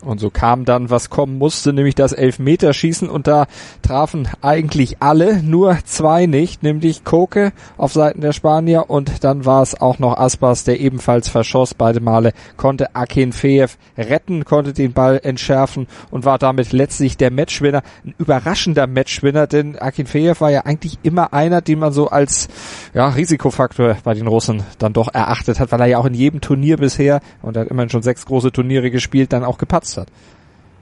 Und 0.04 0.20
so 0.20 0.30
kam 0.30 0.66
dann, 0.66 0.90
was 0.90 1.10
kommen 1.10 1.38
musste, 1.38 1.74
nämlich 1.74 1.96
das 1.96 2.12
Elfmeterschießen. 2.12 3.10
Und 3.10 3.28
da 3.28 3.46
trafen 3.82 4.28
eigentlich 4.42 4.98
alle, 5.02 5.42
nur 5.42 5.78
zwei 5.86 6.26
nicht, 6.26 6.64
nämlich 6.64 7.04
Koke 7.04 7.54
auf 7.78 7.94
Seiten 7.94 8.22
der 8.22 8.34
Spanier. 8.34 8.90
Und 8.90 9.24
dann 9.24 9.46
war 9.46 9.62
es 9.62 9.80
auch 9.80 10.00
noch 10.00 10.18
Aspas, 10.18 10.64
der 10.64 10.80
ebenfalls 10.80 11.30
verschoss. 11.30 11.74
Beide 11.74 12.00
Male, 12.00 12.34
konnte 12.58 12.96
Akin 12.96 13.34
Feev 13.34 13.78
retten, 13.98 14.46
konnte 14.46 14.74
den 14.74 14.94
Ball 14.94 15.20
entschärfen 15.24 15.88
und 16.12 16.26
war 16.26 16.38
damit 16.38 16.72
letztlich 16.74 17.18
der 17.18 17.32
Matchwinner. 17.32 17.84
Ein 18.06 18.14
überraschender 18.18 18.88
Matchwinner, 18.88 19.48
denn 19.48 19.78
Akin 19.78 20.08
Feev 20.08 20.42
war 20.42 20.52
ja 20.52 20.62
eigentlich 20.62 21.00
immer 21.04 21.34
einer, 21.34 21.62
den 21.62 21.80
man 21.80 21.94
so 21.94 22.10
als 22.10 22.48
ja, 22.94 23.08
Risikofaktor 23.10 23.98
bei 24.04 24.14
den 24.14 24.28
Russen 24.28 24.64
dann 24.80 24.94
doch 24.94 25.14
erachtet 25.14 25.60
hat, 25.60 25.72
weil 25.72 25.82
er 25.82 25.88
ja 25.88 25.98
auch 25.98 26.06
in 26.06 26.14
jedem 26.14 26.42
Turnier 26.42 26.78
bisher, 26.78 27.22
und 27.42 27.56
er 27.56 27.62
hat 27.62 27.70
immerhin 27.70 27.90
schon 27.90 28.04
sechs 28.04 28.26
große 28.26 28.52
Turniere 28.52 28.92
gespielt, 28.92 29.34
dann 29.34 29.44
auch 29.44 29.58
gepatzt 29.58 29.93
genutzt 29.94 29.98
hat. 29.98 30.08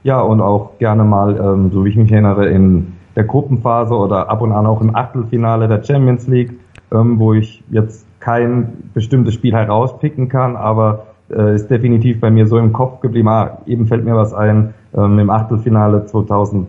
Ja, 0.04 0.20
und 0.20 0.40
auch 0.40 0.78
gerne 0.78 1.04
mal, 1.04 1.36
ähm, 1.36 1.70
so 1.72 1.84
wie 1.84 1.90
ich 1.90 1.96
mich 1.96 2.10
erinnere, 2.10 2.48
in 2.48 2.94
der 3.14 3.24
Gruppenphase 3.24 3.94
oder 3.94 4.28
ab 4.28 4.40
und 4.40 4.52
an 4.52 4.66
auch 4.66 4.80
im 4.80 4.96
Achtelfinale 4.96 5.68
der 5.68 5.82
Champions 5.84 6.26
League, 6.26 6.58
ähm, 6.90 7.18
wo 7.18 7.34
ich 7.34 7.62
jetzt 7.70 8.06
kein 8.18 8.90
bestimmtes 8.94 9.34
Spiel 9.34 9.52
herauspicken 9.52 10.28
kann, 10.28 10.56
aber 10.56 11.06
äh, 11.30 11.54
ist 11.54 11.70
definitiv 11.70 12.20
bei 12.20 12.30
mir 12.30 12.46
so 12.46 12.58
im 12.58 12.72
Kopf 12.72 13.00
geblieben. 13.00 13.28
Ah, 13.28 13.58
eben 13.66 13.86
fällt 13.86 14.04
mir 14.04 14.16
was 14.16 14.34
ein, 14.34 14.74
ähm, 14.94 15.18
im 15.18 15.30
Achtelfinale 15.30 16.06
2011, 16.06 16.66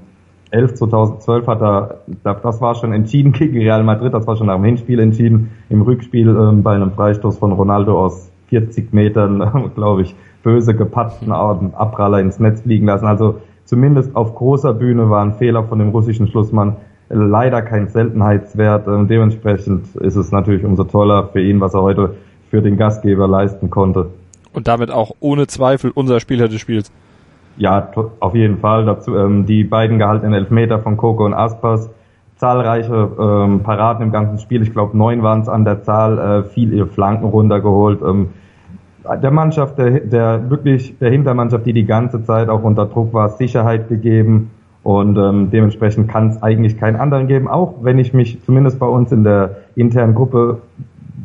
2012 0.75 1.47
hat 1.47 1.61
er, 1.61 1.99
das 2.23 2.61
war 2.61 2.75
schon 2.75 2.93
entschieden 2.93 3.31
gegen 3.33 3.57
Real 3.57 3.83
Madrid, 3.83 4.13
das 4.13 4.27
war 4.27 4.35
schon 4.35 4.47
nach 4.47 4.55
dem 4.55 4.65
Hinspiel 4.65 4.99
entschieden, 4.99 5.51
im 5.69 5.81
Rückspiel 5.81 6.29
ähm, 6.29 6.61
bei 6.61 6.75
einem 6.75 6.91
Freistoß 6.91 7.37
von 7.37 7.51
Ronaldo 7.51 7.99
aus 7.99 8.29
40 8.47 8.93
Metern, 8.93 9.71
glaube 9.75 10.03
ich, 10.03 10.15
böse 10.43 10.75
gepatzten 10.75 11.31
Abpraller 11.31 12.19
ins 12.19 12.39
Netz 12.39 12.61
fliegen 12.61 12.85
lassen. 12.85 13.07
Also 13.07 13.41
zumindest 13.65 14.15
auf 14.15 14.35
großer 14.35 14.73
Bühne 14.73 15.09
war 15.09 15.23
ein 15.23 15.33
Fehler 15.33 15.63
von 15.63 15.79
dem 15.79 15.89
russischen 15.89 16.27
Schlussmann 16.27 16.75
leider 17.09 17.61
kein 17.61 17.87
Seltenheitswert. 17.87 18.87
Und 18.87 19.07
dementsprechend 19.07 19.95
ist 19.95 20.15
es 20.15 20.31
natürlich 20.31 20.63
umso 20.65 20.83
toller 20.83 21.29
für 21.29 21.41
ihn, 21.41 21.61
was 21.61 21.73
er 21.73 21.81
heute 21.81 22.15
für 22.49 22.61
den 22.61 22.77
Gastgeber 22.77 23.27
leisten 23.27 23.69
konnte. 23.69 24.09
Und 24.53 24.67
damit 24.67 24.91
auch 24.91 25.11
ohne 25.19 25.47
Zweifel 25.47 25.91
unser 25.95 26.19
Spieler 26.19 26.47
des 26.47 26.61
Spiels. 26.61 26.91
Ja, 27.57 27.89
auf 28.19 28.35
jeden 28.35 28.57
Fall. 28.57 28.85
Dazu 28.85 29.15
ähm, 29.15 29.45
die 29.45 29.63
beiden 29.63 29.97
gehaltenen 29.99 30.33
Elfmeter 30.33 30.79
von 30.79 30.97
Coco 30.97 31.25
und 31.25 31.33
Aspas, 31.33 31.89
zahlreiche 32.35 33.09
ähm, 33.19 33.61
Paraden 33.61 34.03
im 34.03 34.11
ganzen 34.11 34.39
Spiel. 34.39 34.61
Ich 34.63 34.71
glaube, 34.71 34.97
neun 34.97 35.23
waren 35.23 35.41
es 35.41 35.49
an 35.49 35.65
der 35.65 35.83
Zahl, 35.83 36.17
äh, 36.19 36.43
viel 36.43 36.73
ihre 36.73 36.87
Flanken 36.87 37.25
runtergeholt. 37.25 38.01
Ähm, 38.01 38.29
der 39.21 39.31
Mannschaft, 39.31 39.77
der, 39.77 39.99
der 39.99 40.49
wirklich 40.49 40.97
der 40.99 41.11
Hintermannschaft, 41.11 41.65
die 41.65 41.73
die 41.73 41.85
ganze 41.85 42.23
Zeit 42.23 42.49
auch 42.49 42.63
unter 42.63 42.85
Druck 42.85 43.13
war, 43.13 43.29
Sicherheit 43.29 43.89
gegeben. 43.89 44.51
Und 44.83 45.17
ähm, 45.17 45.49
dementsprechend 45.49 46.09
kann 46.09 46.29
es 46.29 46.43
eigentlich 46.43 46.77
keinen 46.77 46.97
anderen 46.97 47.27
geben, 47.27 47.47
auch 47.47 47.75
wenn 47.81 47.99
ich 47.99 48.13
mich 48.13 48.43
zumindest 48.43 48.79
bei 48.79 48.85
uns 48.85 49.11
in 49.13 49.23
der 49.23 49.57
internen 49.75 50.13
Gruppe 50.13 50.61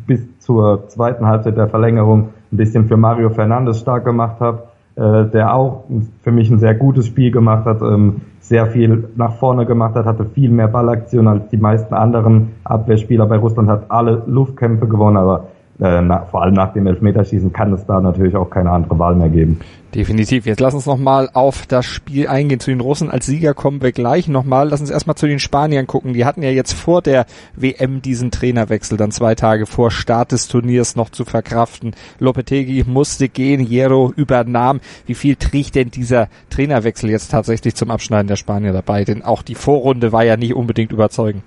bis 0.07 0.39
zur 0.39 0.87
zweiten 0.87 1.25
Halbzeit 1.25 1.57
der 1.57 1.67
Verlängerung 1.67 2.29
ein 2.51 2.57
bisschen 2.57 2.87
für 2.87 2.95
Mario 2.95 3.29
Fernandes 3.29 3.79
stark 3.81 4.05
gemacht 4.05 4.39
habe, 4.39 4.63
äh, 4.95 5.25
der 5.25 5.53
auch 5.53 5.83
für 6.23 6.31
mich 6.31 6.49
ein 6.49 6.59
sehr 6.59 6.73
gutes 6.73 7.07
Spiel 7.07 7.31
gemacht 7.31 7.65
hat, 7.65 7.81
ähm, 7.81 8.21
sehr 8.39 8.67
viel 8.67 9.09
nach 9.15 9.33
vorne 9.33 9.65
gemacht 9.65 9.95
hat, 9.95 10.05
hatte 10.05 10.25
viel 10.25 10.49
mehr 10.49 10.69
Ballaktion 10.69 11.27
als 11.27 11.49
die 11.49 11.57
meisten 11.57 11.93
anderen 11.93 12.53
Abwehrspieler 12.63 13.25
bei 13.25 13.37
Russland, 13.37 13.69
hat 13.69 13.91
alle 13.91 14.23
Luftkämpfe 14.25 14.87
gewonnen, 14.87 15.17
aber 15.17 15.47
äh, 15.81 16.01
na, 16.01 16.25
vor 16.25 16.41
allem 16.41 16.55
nach 16.55 16.73
dem 16.73 16.87
Elfmeterschießen 16.87 17.53
kann 17.53 17.71
es 17.71 17.85
da 17.85 18.01
natürlich 18.01 18.35
auch 18.35 18.49
keine 18.49 18.71
andere 18.71 18.99
Wahl 18.99 19.15
mehr 19.15 19.29
geben. 19.29 19.61
Definitiv. 19.95 20.45
Jetzt 20.45 20.59
lass 20.59 20.73
uns 20.73 20.85
nochmal 20.85 21.29
auf 21.33 21.65
das 21.65 21.85
Spiel 21.85 22.27
eingehen. 22.27 22.59
Zu 22.59 22.69
den 22.69 22.81
Russen 22.81 23.09
als 23.09 23.25
Sieger 23.25 23.53
kommen 23.53 23.81
wir 23.81 23.93
gleich 23.93 24.27
nochmal. 24.27 24.67
Lass 24.69 24.81
uns 24.81 24.89
erstmal 24.89 25.15
zu 25.15 25.25
den 25.25 25.39
Spaniern 25.39 25.87
gucken. 25.87 26.13
Die 26.13 26.25
hatten 26.25 26.43
ja 26.43 26.49
jetzt 26.49 26.73
vor 26.73 27.01
der 27.01 27.25
WM 27.55 28.01
diesen 28.01 28.29
Trainerwechsel 28.29 28.97
dann 28.97 29.11
zwei 29.11 29.35
Tage 29.35 29.65
vor 29.65 29.89
Start 29.89 30.33
des 30.33 30.49
Turniers 30.49 30.97
noch 30.97 31.09
zu 31.09 31.23
verkraften. 31.23 31.93
Lopetegi 32.19 32.83
musste 32.85 33.29
gehen, 33.29 33.61
Hierro 33.61 34.11
übernahm. 34.15 34.81
Wie 35.05 35.15
viel 35.15 35.37
trägt 35.37 35.75
denn 35.75 35.91
dieser 35.91 36.27
Trainerwechsel 36.49 37.09
jetzt 37.09 37.31
tatsächlich 37.31 37.73
zum 37.75 37.89
Abschneiden 37.89 38.27
der 38.27 38.35
Spanier 38.35 38.73
dabei? 38.73 39.05
Denn 39.05 39.23
auch 39.23 39.43
die 39.43 39.55
Vorrunde 39.55 40.11
war 40.11 40.25
ja 40.25 40.35
nicht 40.35 40.55
unbedingt 40.55 40.91
überzeugend. 40.91 41.41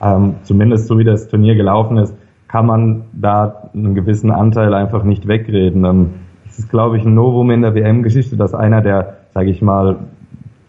Ähm, 0.00 0.36
zumindest 0.44 0.86
so 0.86 0.96
wie 0.96 1.04
das 1.04 1.28
Turnier 1.28 1.56
gelaufen 1.56 1.98
ist, 1.98 2.14
kann 2.48 2.66
man 2.66 3.02
da 3.12 3.70
einen 3.74 3.94
gewissen 3.94 4.30
Anteil 4.30 4.74
einfach 4.74 5.04
nicht 5.04 5.28
wegreden. 5.28 5.84
Ähm, 5.84 6.10
es 6.48 6.58
ist, 6.58 6.70
glaube 6.70 6.96
ich, 6.96 7.04
ein 7.04 7.14
Novum 7.14 7.50
in 7.50 7.62
der 7.62 7.74
WM-Geschichte, 7.74 8.36
dass 8.36 8.54
einer 8.54 8.80
der, 8.80 9.18
sage 9.34 9.50
ich 9.50 9.62
mal, 9.62 9.96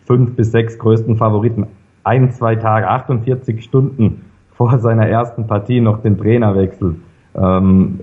fünf 0.05 0.35
bis 0.35 0.51
sechs 0.51 0.77
größten 0.77 1.15
Favoriten 1.15 1.67
ein, 2.03 2.31
zwei 2.31 2.55
Tage, 2.55 2.87
48 2.87 3.63
Stunden 3.63 4.25
vor 4.51 4.77
seiner 4.79 5.07
ersten 5.07 5.47
Partie 5.47 5.79
noch 5.79 6.01
den 6.01 6.17
Trainer 6.17 6.55
wechselt. 6.55 6.97
Ähm, 7.33 8.01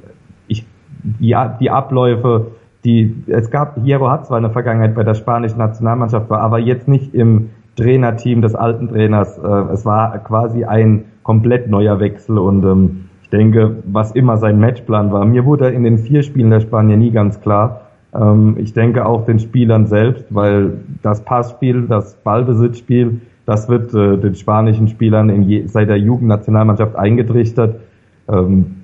ich, 0.49 0.64
die, 1.02 1.37
die 1.61 1.71
Abläufe, 1.71 2.52
die, 2.85 3.25
es 3.26 3.50
gab, 3.50 3.83
Hierro 3.83 4.11
hat 4.11 4.26
zwar 4.26 4.38
eine 4.38 4.50
Vergangenheit 4.50 4.95
bei 4.95 5.02
der 5.02 5.14
spanischen 5.14 5.59
Nationalmannschaft, 5.59 6.30
war 6.30 6.40
aber 6.40 6.59
jetzt 6.59 6.88
nicht 6.88 7.14
im 7.14 7.50
Trainerteam 7.76 8.40
des 8.40 8.54
alten 8.54 8.88
Trainers. 8.88 9.37
Äh, 9.38 9.73
es 9.73 9.85
war 9.85 10.16
quasi 10.21 10.64
ein 10.64 11.04
komplett 11.23 11.68
neuer 11.68 12.00
Wechsel 12.00 12.38
und 12.38 12.64
ähm, 12.64 13.06
ich 13.26 13.30
denke, 13.30 13.83
was 13.87 14.12
immer 14.12 14.37
sein 14.37 14.61
Matchplan 14.61 15.11
war. 15.11 15.25
Mir 15.25 15.45
wurde 15.45 15.71
in 15.71 15.83
den 15.83 15.99
vier 15.99 16.23
Spielen 16.23 16.50
der 16.50 16.61
Spanier 16.61 16.97
nie 16.97 17.11
ganz 17.11 17.40
klar. 17.40 17.80
Ähm, 18.14 18.54
ich 18.56 18.73
denke 18.73 19.04
auch 19.04 19.26
den 19.26 19.40
Spielern 19.40 19.87
selbst, 19.87 20.33
weil 20.33 20.75
das 21.02 21.25
Passspiel, 21.25 21.88
das 21.88 22.14
Ballbesitzspiel, 22.23 23.21
das 23.45 23.68
wird 23.68 23.92
äh, 23.95 24.16
den 24.16 24.37
spanischen 24.37 24.87
Spielern 24.87 25.42
je, 25.42 25.66
seit 25.66 25.88
der 25.88 25.99
Jugendnationalmannschaft 25.99 26.95
eingetrichtert. 26.95 27.80
Ähm, 28.28 28.76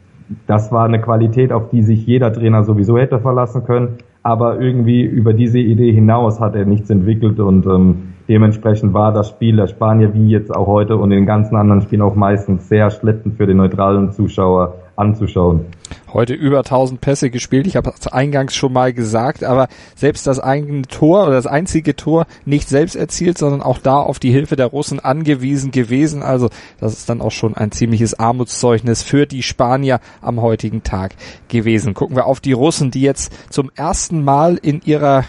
das 0.49 0.73
war 0.73 0.87
eine 0.87 1.01
Qualität, 1.01 1.53
auf 1.53 1.69
die 1.69 1.85
sich 1.85 2.05
jeder 2.05 2.33
Trainer 2.33 2.65
sowieso 2.65 2.99
hätte 2.99 3.21
verlassen 3.21 3.63
können. 3.63 3.99
Aber 4.25 4.61
irgendwie 4.61 5.03
über 5.03 5.35
diese 5.35 5.61
Idee 5.61 5.93
hinaus 5.93 6.41
hat 6.41 6.57
er 6.57 6.65
nichts 6.65 6.91
entwickelt 6.91 7.39
und 7.39 7.65
ähm, 7.67 8.02
Dementsprechend 8.29 8.95
war 8.95 9.13
das 9.13 9.29
Spiel 9.29 9.57
der 9.57 9.67
Spanier 9.67 10.15
wie 10.15 10.29
jetzt 10.29 10.55
auch 10.55 10.67
heute 10.67 10.97
und 10.97 11.11
in 11.11 11.19
den 11.19 11.27
ganzen 11.27 11.57
anderen 11.57 11.83
Spielen 11.83 12.03
auch 12.03 12.15
meistens 12.15 12.69
sehr 12.69 12.91
schleppend 12.91 13.37
für 13.37 13.47
den 13.47 13.57
neutralen 13.57 14.13
Zuschauer 14.13 14.75
anzuschauen. 14.97 15.67
Heute 16.13 16.35
über 16.35 16.59
1000 16.59 17.01
Pässe 17.01 17.31
gespielt. 17.31 17.67
Ich 17.67 17.77
habe 17.77 17.93
es 17.99 18.07
eingangs 18.07 18.55
schon 18.55 18.73
mal 18.73 18.93
gesagt, 18.93 19.45
aber 19.45 19.69
selbst 19.95 20.27
das 20.27 20.39
eigene 20.39 20.83
Tor 20.83 21.25
oder 21.25 21.33
das 21.33 21.47
einzige 21.47 21.97
Tor 21.97 22.27
nicht 22.45 22.69
selbst 22.69 22.97
erzielt, 22.97 23.39
sondern 23.39 23.63
auch 23.63 23.79
da 23.79 23.97
auf 23.97 24.19
die 24.19 24.31
Hilfe 24.31 24.57
der 24.57 24.67
Russen 24.67 25.01
angewiesen 25.01 25.71
gewesen. 25.71 26.23
Also 26.23 26.51
das 26.81 26.93
ist 26.93 27.09
dann 27.09 27.21
auch 27.21 27.31
schon 27.31 27.57
ein 27.57 27.73
ziemliches 27.73 28.19
Armutszeugnis 28.19 29.03
für 29.03 29.27
die 29.27 29.43
Spanier 29.43 30.01
am 30.21 30.43
heutigen 30.43 30.83
Tag 30.83 31.15
gewesen. 31.49 31.95
Gucken 31.95 32.17
wir 32.17 32.27
auf 32.27 32.41
die 32.41 32.53
Russen, 32.53 32.91
die 32.91 33.03
jetzt 33.03 33.33
zum 33.51 33.71
ersten 33.75 34.23
Mal 34.23 34.59
in 34.61 34.83
ihrer 34.85 35.25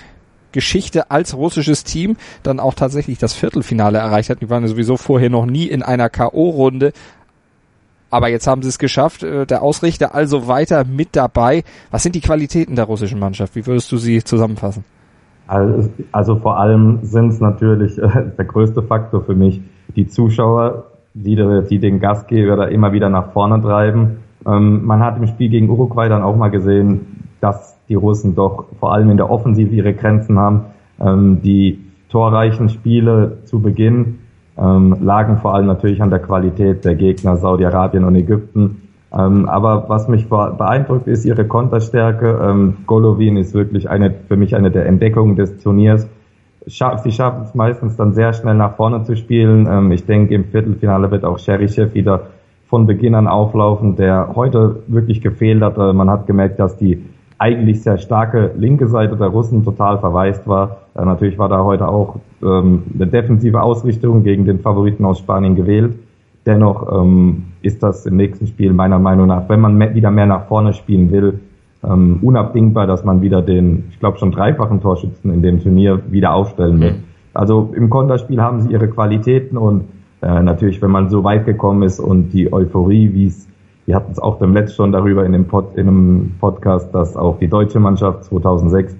Geschichte 0.53 1.12
als 1.12 1.36
russisches 1.36 1.83
Team 1.83 2.15
dann 2.43 2.62
auch 2.62 2.74
tatsächlich 2.74 3.17
das 3.17 3.33
Viertelfinale 3.33 3.98
erreicht 3.98 4.29
hat. 4.29 4.41
Die 4.41 4.50
waren 4.50 4.63
ja 4.63 4.69
sowieso 4.69 4.95
vorher 4.95 5.29
noch 5.29 5.45
nie 5.45 5.65
in 5.65 5.83
einer 5.83 6.10
K.O.-Runde. 6.10 6.93
Aber 8.10 8.29
jetzt 8.29 8.45
haben 8.45 8.62
sie 8.62 8.69
es 8.69 8.77
geschafft. 8.77 9.24
Äh, 9.24 9.45
der 9.45 9.63
Ausrichter 9.63 10.13
also 10.13 10.48
weiter 10.48 10.86
mit 10.86 11.10
dabei. 11.15 11.63
Was 11.91 12.03
sind 12.03 12.15
die 12.15 12.22
Qualitäten 12.22 12.75
der 12.75 12.86
russischen 12.86 13.19
Mannschaft? 13.19 13.55
Wie 13.55 13.65
würdest 13.65 13.91
du 13.91 13.98
sie 13.98 14.24
zusammenfassen? 14.24 14.86
Also, 15.48 15.89
also 16.12 16.36
vor 16.38 16.60
allem 16.60 17.00
sind 17.01 17.29
es 17.29 17.39
natürlich 17.39 17.98
äh, 18.01 18.29
der 18.38 18.45
größte 18.45 18.83
Faktor 18.83 19.24
für 19.25 19.36
mich 19.36 19.62
die 19.95 20.07
Zuschauer, 20.07 20.86
die, 21.13 21.36
die 21.69 21.79
den 21.79 22.00
Gastgeber 22.00 22.55
da 22.55 22.65
immer 22.65 22.93
wieder 22.93 23.10
nach 23.10 23.33
vorne 23.33 23.62
treiben. 23.62 24.17
Ähm, 24.45 24.86
man 24.86 25.01
hat 25.01 25.17
im 25.17 25.27
Spiel 25.27 25.50
gegen 25.50 25.69
Uruguay 25.69 26.07
dann 26.07 26.24
auch 26.24 26.36
mal 26.36 26.50
gesehen, 26.50 27.29
dass 27.41 27.73
die 27.90 27.96
Russen 27.96 28.36
doch 28.36 28.66
vor 28.80 28.94
allem 28.94 29.10
in 29.10 29.18
der 29.18 29.30
Offensive 29.30 29.74
ihre 29.74 29.94
Grenzen 29.94 30.40
haben. 30.40 30.66
Ähm, 31.00 31.42
die 31.42 31.80
torreichen 32.10 32.70
Spiele 32.70 33.40
zu 33.46 33.60
Beginn 33.60 34.20
ähm, 34.58 34.98
lagen 35.02 35.38
vor 35.38 35.56
allem 35.56 35.66
natürlich 35.66 36.02
an 36.02 36.10
der 36.10 36.20
Qualität 36.20 36.86
der 36.86 36.96
Gegner 36.96 37.38
Saudi-Arabien 37.38 38.04
und 38.04 38.16
Ägypten. 38.16 38.84
Ähm, 39.12 39.48
aber 39.48 39.86
was 39.88 40.08
mich 40.08 40.30
beeindruckt, 40.30 41.08
ist 41.08 41.25
ihre 41.25 41.46
Konterstärke. 41.46 42.40
Ähm, 42.42 42.78
Golovin 42.86 43.38
ist 43.38 43.54
wirklich 43.54 43.90
eine, 43.90 44.13
für 44.28 44.38
mich 44.38 44.56
eine 44.56 44.72
der 44.72 44.86
Entdeckungen 44.86 45.36
des 45.36 45.58
Turniers. 45.58 46.08
Sie 46.66 47.12
schaffen 47.12 47.44
es 47.44 47.56
meistens 47.56 47.98
dann 47.98 48.13
sehr 48.13 48.32
schnell 48.34 48.56
nach 48.56 48.75
vorne 48.75 49.04
zu 49.04 49.16
spielen. 49.16 49.68
Ähm, 49.70 49.92
ich 49.92 50.06
denke, 50.06 50.34
im 50.34 50.46
Viertelfinale 50.46 51.12
wird 51.12 51.25
auch 51.25 51.38
Cherichev 51.38 51.94
wieder 51.94 52.28
von 52.68 52.88
Beginn 52.88 53.13
an 53.13 53.28
auflaufen, 53.28 53.96
der 53.96 54.34
heute 54.36 54.84
wirklich 54.88 55.22
gefehlt 55.22 55.62
hat. 55.62 55.78
Man 55.78 56.10
hat 56.10 56.25
gemerkt, 56.25 56.60
dass 56.60 56.75
die 56.75 57.04
eigentlich 57.44 57.84
sehr 57.84 57.98
starke 57.98 58.52
linke 58.58 58.88
Seite 58.88 59.18
der 59.18 59.28
Russen 59.28 59.66
total 59.66 60.00
verwaist 60.00 60.48
war. 60.48 60.78
Äh, 60.96 61.04
natürlich 61.04 61.38
war 61.38 61.50
da 61.50 61.62
heute 61.62 61.90
auch 61.90 62.16
ähm, 62.42 62.84
eine 62.96 63.06
defensive 63.06 63.62
Ausrichtung 63.62 64.24
gegen 64.24 64.46
den 64.46 64.60
Favoriten 64.60 65.04
aus 65.04 65.20
Spanien 65.20 65.54
gewählt. 65.54 65.94
Dennoch 66.46 66.90
ähm, 66.90 67.44
ist 67.62 67.84
das 67.84 68.06
im 68.06 68.16
nächsten 68.16 68.48
Spiel 68.48 68.72
meiner 68.72 68.98
Meinung 68.98 69.28
nach, 69.28 69.50
wenn 69.50 69.60
man 69.60 69.78
wieder 69.94 70.10
mehr 70.10 70.26
nach 70.26 70.46
vorne 70.46 70.72
spielen 70.72 71.12
will, 71.12 71.42
ähm, 71.84 72.20
unabdingbar, 72.22 72.88
dass 72.88 73.04
man 73.04 73.22
wieder 73.22 73.42
den, 73.42 73.86
ich 73.90 74.00
glaube 74.00 74.18
schon 74.20 74.32
dreifachen 74.32 74.82
Torschützen 74.82 75.34
in 75.34 75.42
dem 75.42 75.62
Turnier 75.62 76.00
wieder 76.10 76.34
aufstellen 76.34 76.80
wird. 76.80 76.96
Mhm. 76.96 77.04
Also 77.34 77.74
im 77.76 77.90
Konterspiel 77.90 78.42
haben 78.42 78.62
sie 78.62 78.72
ihre 78.72 78.88
Qualitäten 78.88 79.58
und 79.58 79.84
äh, 80.22 80.42
natürlich, 80.42 80.82
wenn 80.82 80.92
man 80.92 81.10
so 81.10 81.26
weit 81.26 81.46
gekommen 81.46 81.84
ist 81.84 82.00
und 82.00 82.30
die 82.32 82.54
Euphorie, 82.54 83.14
wie 83.14 83.26
es, 83.28 83.50
wir 83.86 83.96
hatten 83.96 84.12
es 84.12 84.20
auch 84.20 84.40
dem 84.40 84.54
Letzt 84.54 84.75
schon 84.75 84.92
darüber 84.92 85.25
in 85.25 85.34
dem 85.34 85.46
Pod, 85.46 85.75
in 85.75 85.88
einem 85.88 86.32
Podcast, 86.40 86.94
dass 86.94 87.18
auch 87.18 87.40
die 87.40 87.48
deutsche 87.48 87.80
Mannschaft 87.80 88.25
2006 88.25 88.96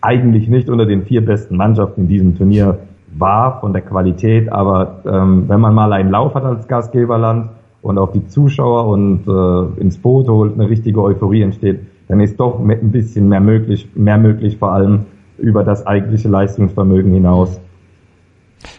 eigentlich 0.00 0.48
nicht 0.48 0.68
unter 0.68 0.86
den 0.86 1.02
vier 1.02 1.24
besten 1.24 1.56
Mannschaften 1.56 2.02
in 2.02 2.08
diesem 2.08 2.36
Turnier 2.36 2.78
war 3.16 3.60
von 3.60 3.72
der 3.72 3.82
Qualität, 3.82 4.50
aber 4.52 5.00
ähm, 5.06 5.44
wenn 5.48 5.60
man 5.60 5.74
mal 5.74 5.92
einen 5.92 6.10
Lauf 6.10 6.34
hat 6.34 6.44
als 6.44 6.66
Gastgeberland 6.66 7.50
und 7.82 7.98
auch 7.98 8.12
die 8.12 8.26
Zuschauer 8.26 8.88
und 8.88 9.28
äh, 9.28 9.80
ins 9.80 9.98
Boot 9.98 10.28
holt, 10.28 10.54
eine 10.54 10.68
richtige 10.68 11.00
Euphorie 11.00 11.42
entsteht, 11.42 11.80
dann 12.08 12.20
ist 12.20 12.38
doch 12.40 12.58
ein 12.58 12.90
bisschen 12.90 13.28
mehr 13.28 13.40
möglich, 13.40 13.88
mehr 13.94 14.18
möglich 14.18 14.58
vor 14.58 14.72
allem 14.72 15.00
über 15.38 15.64
das 15.64 15.86
eigentliche 15.86 16.28
Leistungsvermögen 16.28 17.12
hinaus. 17.12 17.60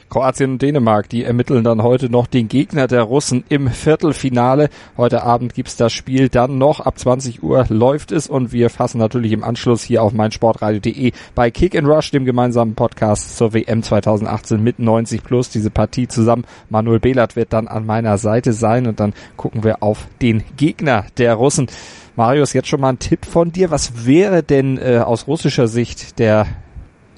Kroatien 0.10 0.53
und 0.53 0.62
Dänemark, 0.62 1.10
die 1.10 1.24
ermitteln 1.24 1.63
dann 1.63 1.84
heute 1.84 2.10
noch 2.10 2.27
den 2.27 2.48
Gegner 2.48 2.88
der 2.88 3.03
Russen 3.03 3.44
im 3.50 3.70
Viertelfinale. 3.70 4.70
Heute 4.98 5.24
Abend 5.24 5.53
gibt's 5.53 5.75
das 5.75 5.94
Spiel 5.94 6.29
dann 6.29 6.58
noch. 6.58 6.79
Ab 6.79 6.98
20 6.98 7.44
Uhr 7.44 7.65
läuft 7.70 8.12
es 8.12 8.27
und 8.27 8.51
wir 8.51 8.70
fassen 8.70 8.98
natürlich 8.98 9.32
im 9.32 9.44
Anschluss 9.44 9.84
hier 9.84 10.03
auf 10.03 10.13
meinsportradio.de 10.13 11.12
bei 11.34 11.51
Kick 11.51 11.75
and 11.75 11.88
Rush, 11.88 12.12
dem 12.12 12.25
gemeinsamen 12.25 12.75
Podcast 12.75 13.38
zur 13.38 13.53
WM 13.53 13.84
2018 13.84 14.62
mit 14.62 14.79
90 14.79 15.24
plus 15.24 15.50
diese 15.50 15.70
Partie 15.70 16.08
zusammen. 16.08 16.46
Manuel 16.70 17.00
Behlert 17.00 17.36
wird 17.36 17.53
dann 17.53 17.67
an 17.67 17.86
meiner 17.86 18.17
Seite 18.17 18.53
sein 18.53 18.88
und 18.88 19.00
dann 19.00 19.13
gucken 19.38 19.63
wir 19.63 19.84
auf 19.84 20.08
den 20.22 20.44
Gegner 20.58 21.05
der 21.17 21.36
Russen. 21.36 21.67
Marius, 22.15 22.53
jetzt 22.53 22.70
schon 22.70 22.79
mal 22.79 22.89
ein 22.89 23.00
Tipp 23.00 23.25
von 23.25 23.51
dir. 23.51 23.72
Was 23.72 24.05
wäre 24.05 24.41
denn 24.41 24.77
äh, 24.77 25.00
aus 25.00 25.27
russischer 25.27 25.67
Sicht 25.67 26.20
der 26.20 26.48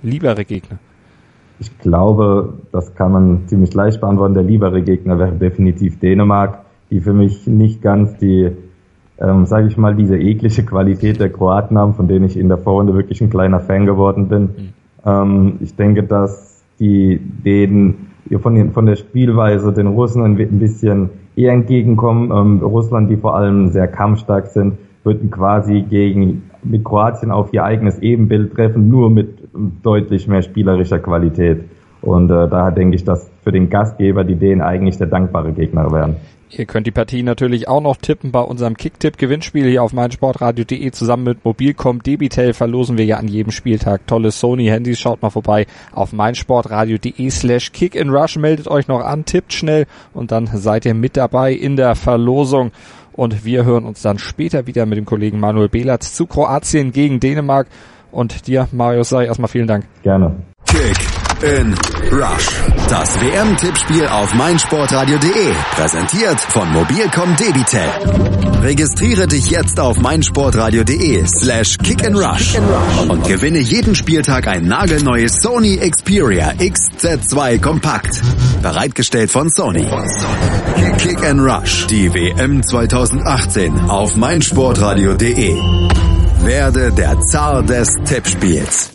liebere 0.01 0.43
Gegner? 0.43 0.79
Ich 1.59 1.77
glaube, 1.79 2.53
das 2.71 2.93
kann 2.95 3.11
man 3.11 3.47
ziemlich 3.47 3.73
leicht 3.73 3.99
beantworten. 3.99 4.35
Der 4.35 4.43
liebere 4.43 4.81
Gegner 4.81 5.17
wäre 5.17 5.31
definitiv 5.31 5.99
Dänemark, 5.99 6.59
die 6.91 6.99
für 6.99 7.13
mich 7.13 7.47
nicht 7.47 7.81
ganz 7.81 8.17
die, 8.17 8.51
ähm, 9.17 9.45
sage 9.45 9.67
ich 9.67 9.77
mal, 9.77 9.95
diese 9.95 10.17
eklige 10.17 10.63
Qualität 10.63 11.19
der 11.19 11.29
Kroaten 11.29 11.77
haben, 11.77 11.95
von 11.95 12.07
denen 12.07 12.25
ich 12.25 12.37
in 12.37 12.47
der 12.47 12.57
Vorrunde 12.57 12.93
wirklich 12.93 13.21
ein 13.21 13.29
kleiner 13.29 13.59
Fan 13.59 13.85
geworden 13.85 14.27
bin. 14.27 14.41
Mhm. 14.41 14.73
Ähm, 15.05 15.53
ich 15.61 15.75
denke, 15.75 16.03
dass 16.03 16.63
die 16.79 17.19
Dänen 17.19 18.07
von, 18.41 18.55
den, 18.55 18.71
von 18.71 18.85
der 18.85 18.95
Spielweise 18.95 19.73
den 19.73 19.87
Russen 19.87 20.23
ein 20.23 20.35
bisschen 20.59 21.09
eher 21.35 21.53
entgegenkommen. 21.53 22.31
Ähm, 22.31 22.59
Russland, 22.63 23.09
die 23.09 23.17
vor 23.17 23.35
allem 23.35 23.69
sehr 23.69 23.87
kampfstark 23.87 24.47
sind, 24.47 24.77
würden 25.03 25.31
quasi 25.31 25.81
gegen 25.81 26.43
mit 26.63 26.83
Kroatien 26.83 27.31
auf 27.31 27.53
ihr 27.53 27.63
eigenes 27.63 27.99
Ebenbild 27.99 28.53
treffen, 28.53 28.89
nur 28.89 29.09
mit 29.09 29.36
deutlich 29.83 30.27
mehr 30.27 30.41
spielerischer 30.41 30.99
Qualität. 30.99 31.65
Und 32.01 32.29
äh, 32.29 32.47
daher 32.47 32.71
denke 32.71 32.95
ich, 32.95 33.03
dass 33.03 33.29
für 33.43 33.51
den 33.51 33.69
Gastgeber 33.69 34.23
die 34.23 34.35
Dänen 34.35 34.61
eigentlich 34.61 34.97
der 34.97 35.07
dankbare 35.07 35.51
Gegner 35.51 35.91
wären. 35.91 36.17
Ihr 36.49 36.65
könnt 36.65 36.87
die 36.87 36.91
Partie 36.91 37.23
natürlich 37.23 37.67
auch 37.67 37.81
noch 37.81 37.97
tippen 37.97 38.31
bei 38.31 38.39
unserem 38.39 38.77
Kicktipp-Gewinnspiel 38.77 39.65
hier 39.65 39.83
auf 39.83 39.91
meinsportradio.de. 39.91 40.91
Zusammen 40.91 41.25
mit 41.25 41.43
Mobilcom 41.43 42.01
Debitel 42.01 42.53
verlosen 42.53 42.97
wir 42.97 43.03
ja 43.03 43.17
an 43.17 43.27
jedem 43.27 43.51
Spieltag 43.51 44.07
tolle 44.07 44.31
Sony-Handys. 44.31 44.97
Schaut 44.97 45.21
mal 45.21 45.29
vorbei 45.29 45.65
auf 45.91 46.13
meinsportradio.de 46.13 47.29
slash 47.31 47.73
kick 47.73 47.99
and 47.99 48.11
rush. 48.11 48.37
Meldet 48.37 48.69
euch 48.69 48.87
noch 48.87 49.01
an, 49.01 49.25
tippt 49.25 49.51
schnell 49.51 49.87
und 50.13 50.31
dann 50.31 50.47
seid 50.47 50.85
ihr 50.85 50.93
mit 50.93 51.17
dabei 51.17 51.51
in 51.51 51.75
der 51.75 51.95
Verlosung. 51.95 52.71
Und 53.11 53.43
wir 53.43 53.65
hören 53.65 53.83
uns 53.83 54.01
dann 54.01 54.17
später 54.17 54.67
wieder 54.67 54.85
mit 54.85 54.97
dem 54.97 55.05
Kollegen 55.05 55.41
Manuel 55.41 55.67
Belatz 55.67 56.13
zu 56.13 56.27
Kroatien 56.27 56.93
gegen 56.93 57.19
Dänemark. 57.19 57.67
Und 58.11 58.47
dir, 58.47 58.67
Marius, 58.71 59.09
sei 59.09 59.25
erstmal 59.25 59.49
vielen 59.49 59.67
Dank. 59.67 59.85
Gerne. 60.03 60.35
Kick 60.65 60.97
in 61.43 61.73
Rush. 62.11 62.49
Das 62.89 63.19
WM-Tippspiel 63.21 64.07
auf 64.07 64.33
meinsportradio.de. 64.33 65.53
Präsentiert 65.75 66.39
von 66.39 66.71
Mobilcom 66.71 67.35
Debitel. 67.35 68.27
Registriere 68.61 69.27
dich 69.27 69.49
jetzt 69.51 69.79
auf 69.79 69.99
meinsportradio.de 69.99 71.25
slash 71.27 71.77
kick 71.77 72.05
and 72.05 72.17
rush 72.17 72.57
und 73.07 73.23
gewinne 73.25 73.59
jeden 73.59 73.93
Spieltag 73.93 74.47
ein 74.47 74.67
nagelneues 74.67 75.41
Sony 75.41 75.77
Xperia 75.77 76.51
XZ2 76.51 77.61
Kompakt. 77.61 78.21
Bereitgestellt 78.61 79.29
von 79.29 79.49
Sony. 79.49 79.87
Kick 80.97 81.23
and 81.23 81.41
Rush. 81.41 81.87
Die 81.87 82.11
WM 82.13 82.63
2018 82.63 83.79
auf 83.89 84.15
meinsportradio.de. 84.15 86.06
Werde 86.41 86.91
der 86.91 87.19
Zar 87.21 87.63
des 87.63 87.87
Tippspiels. 88.05 88.91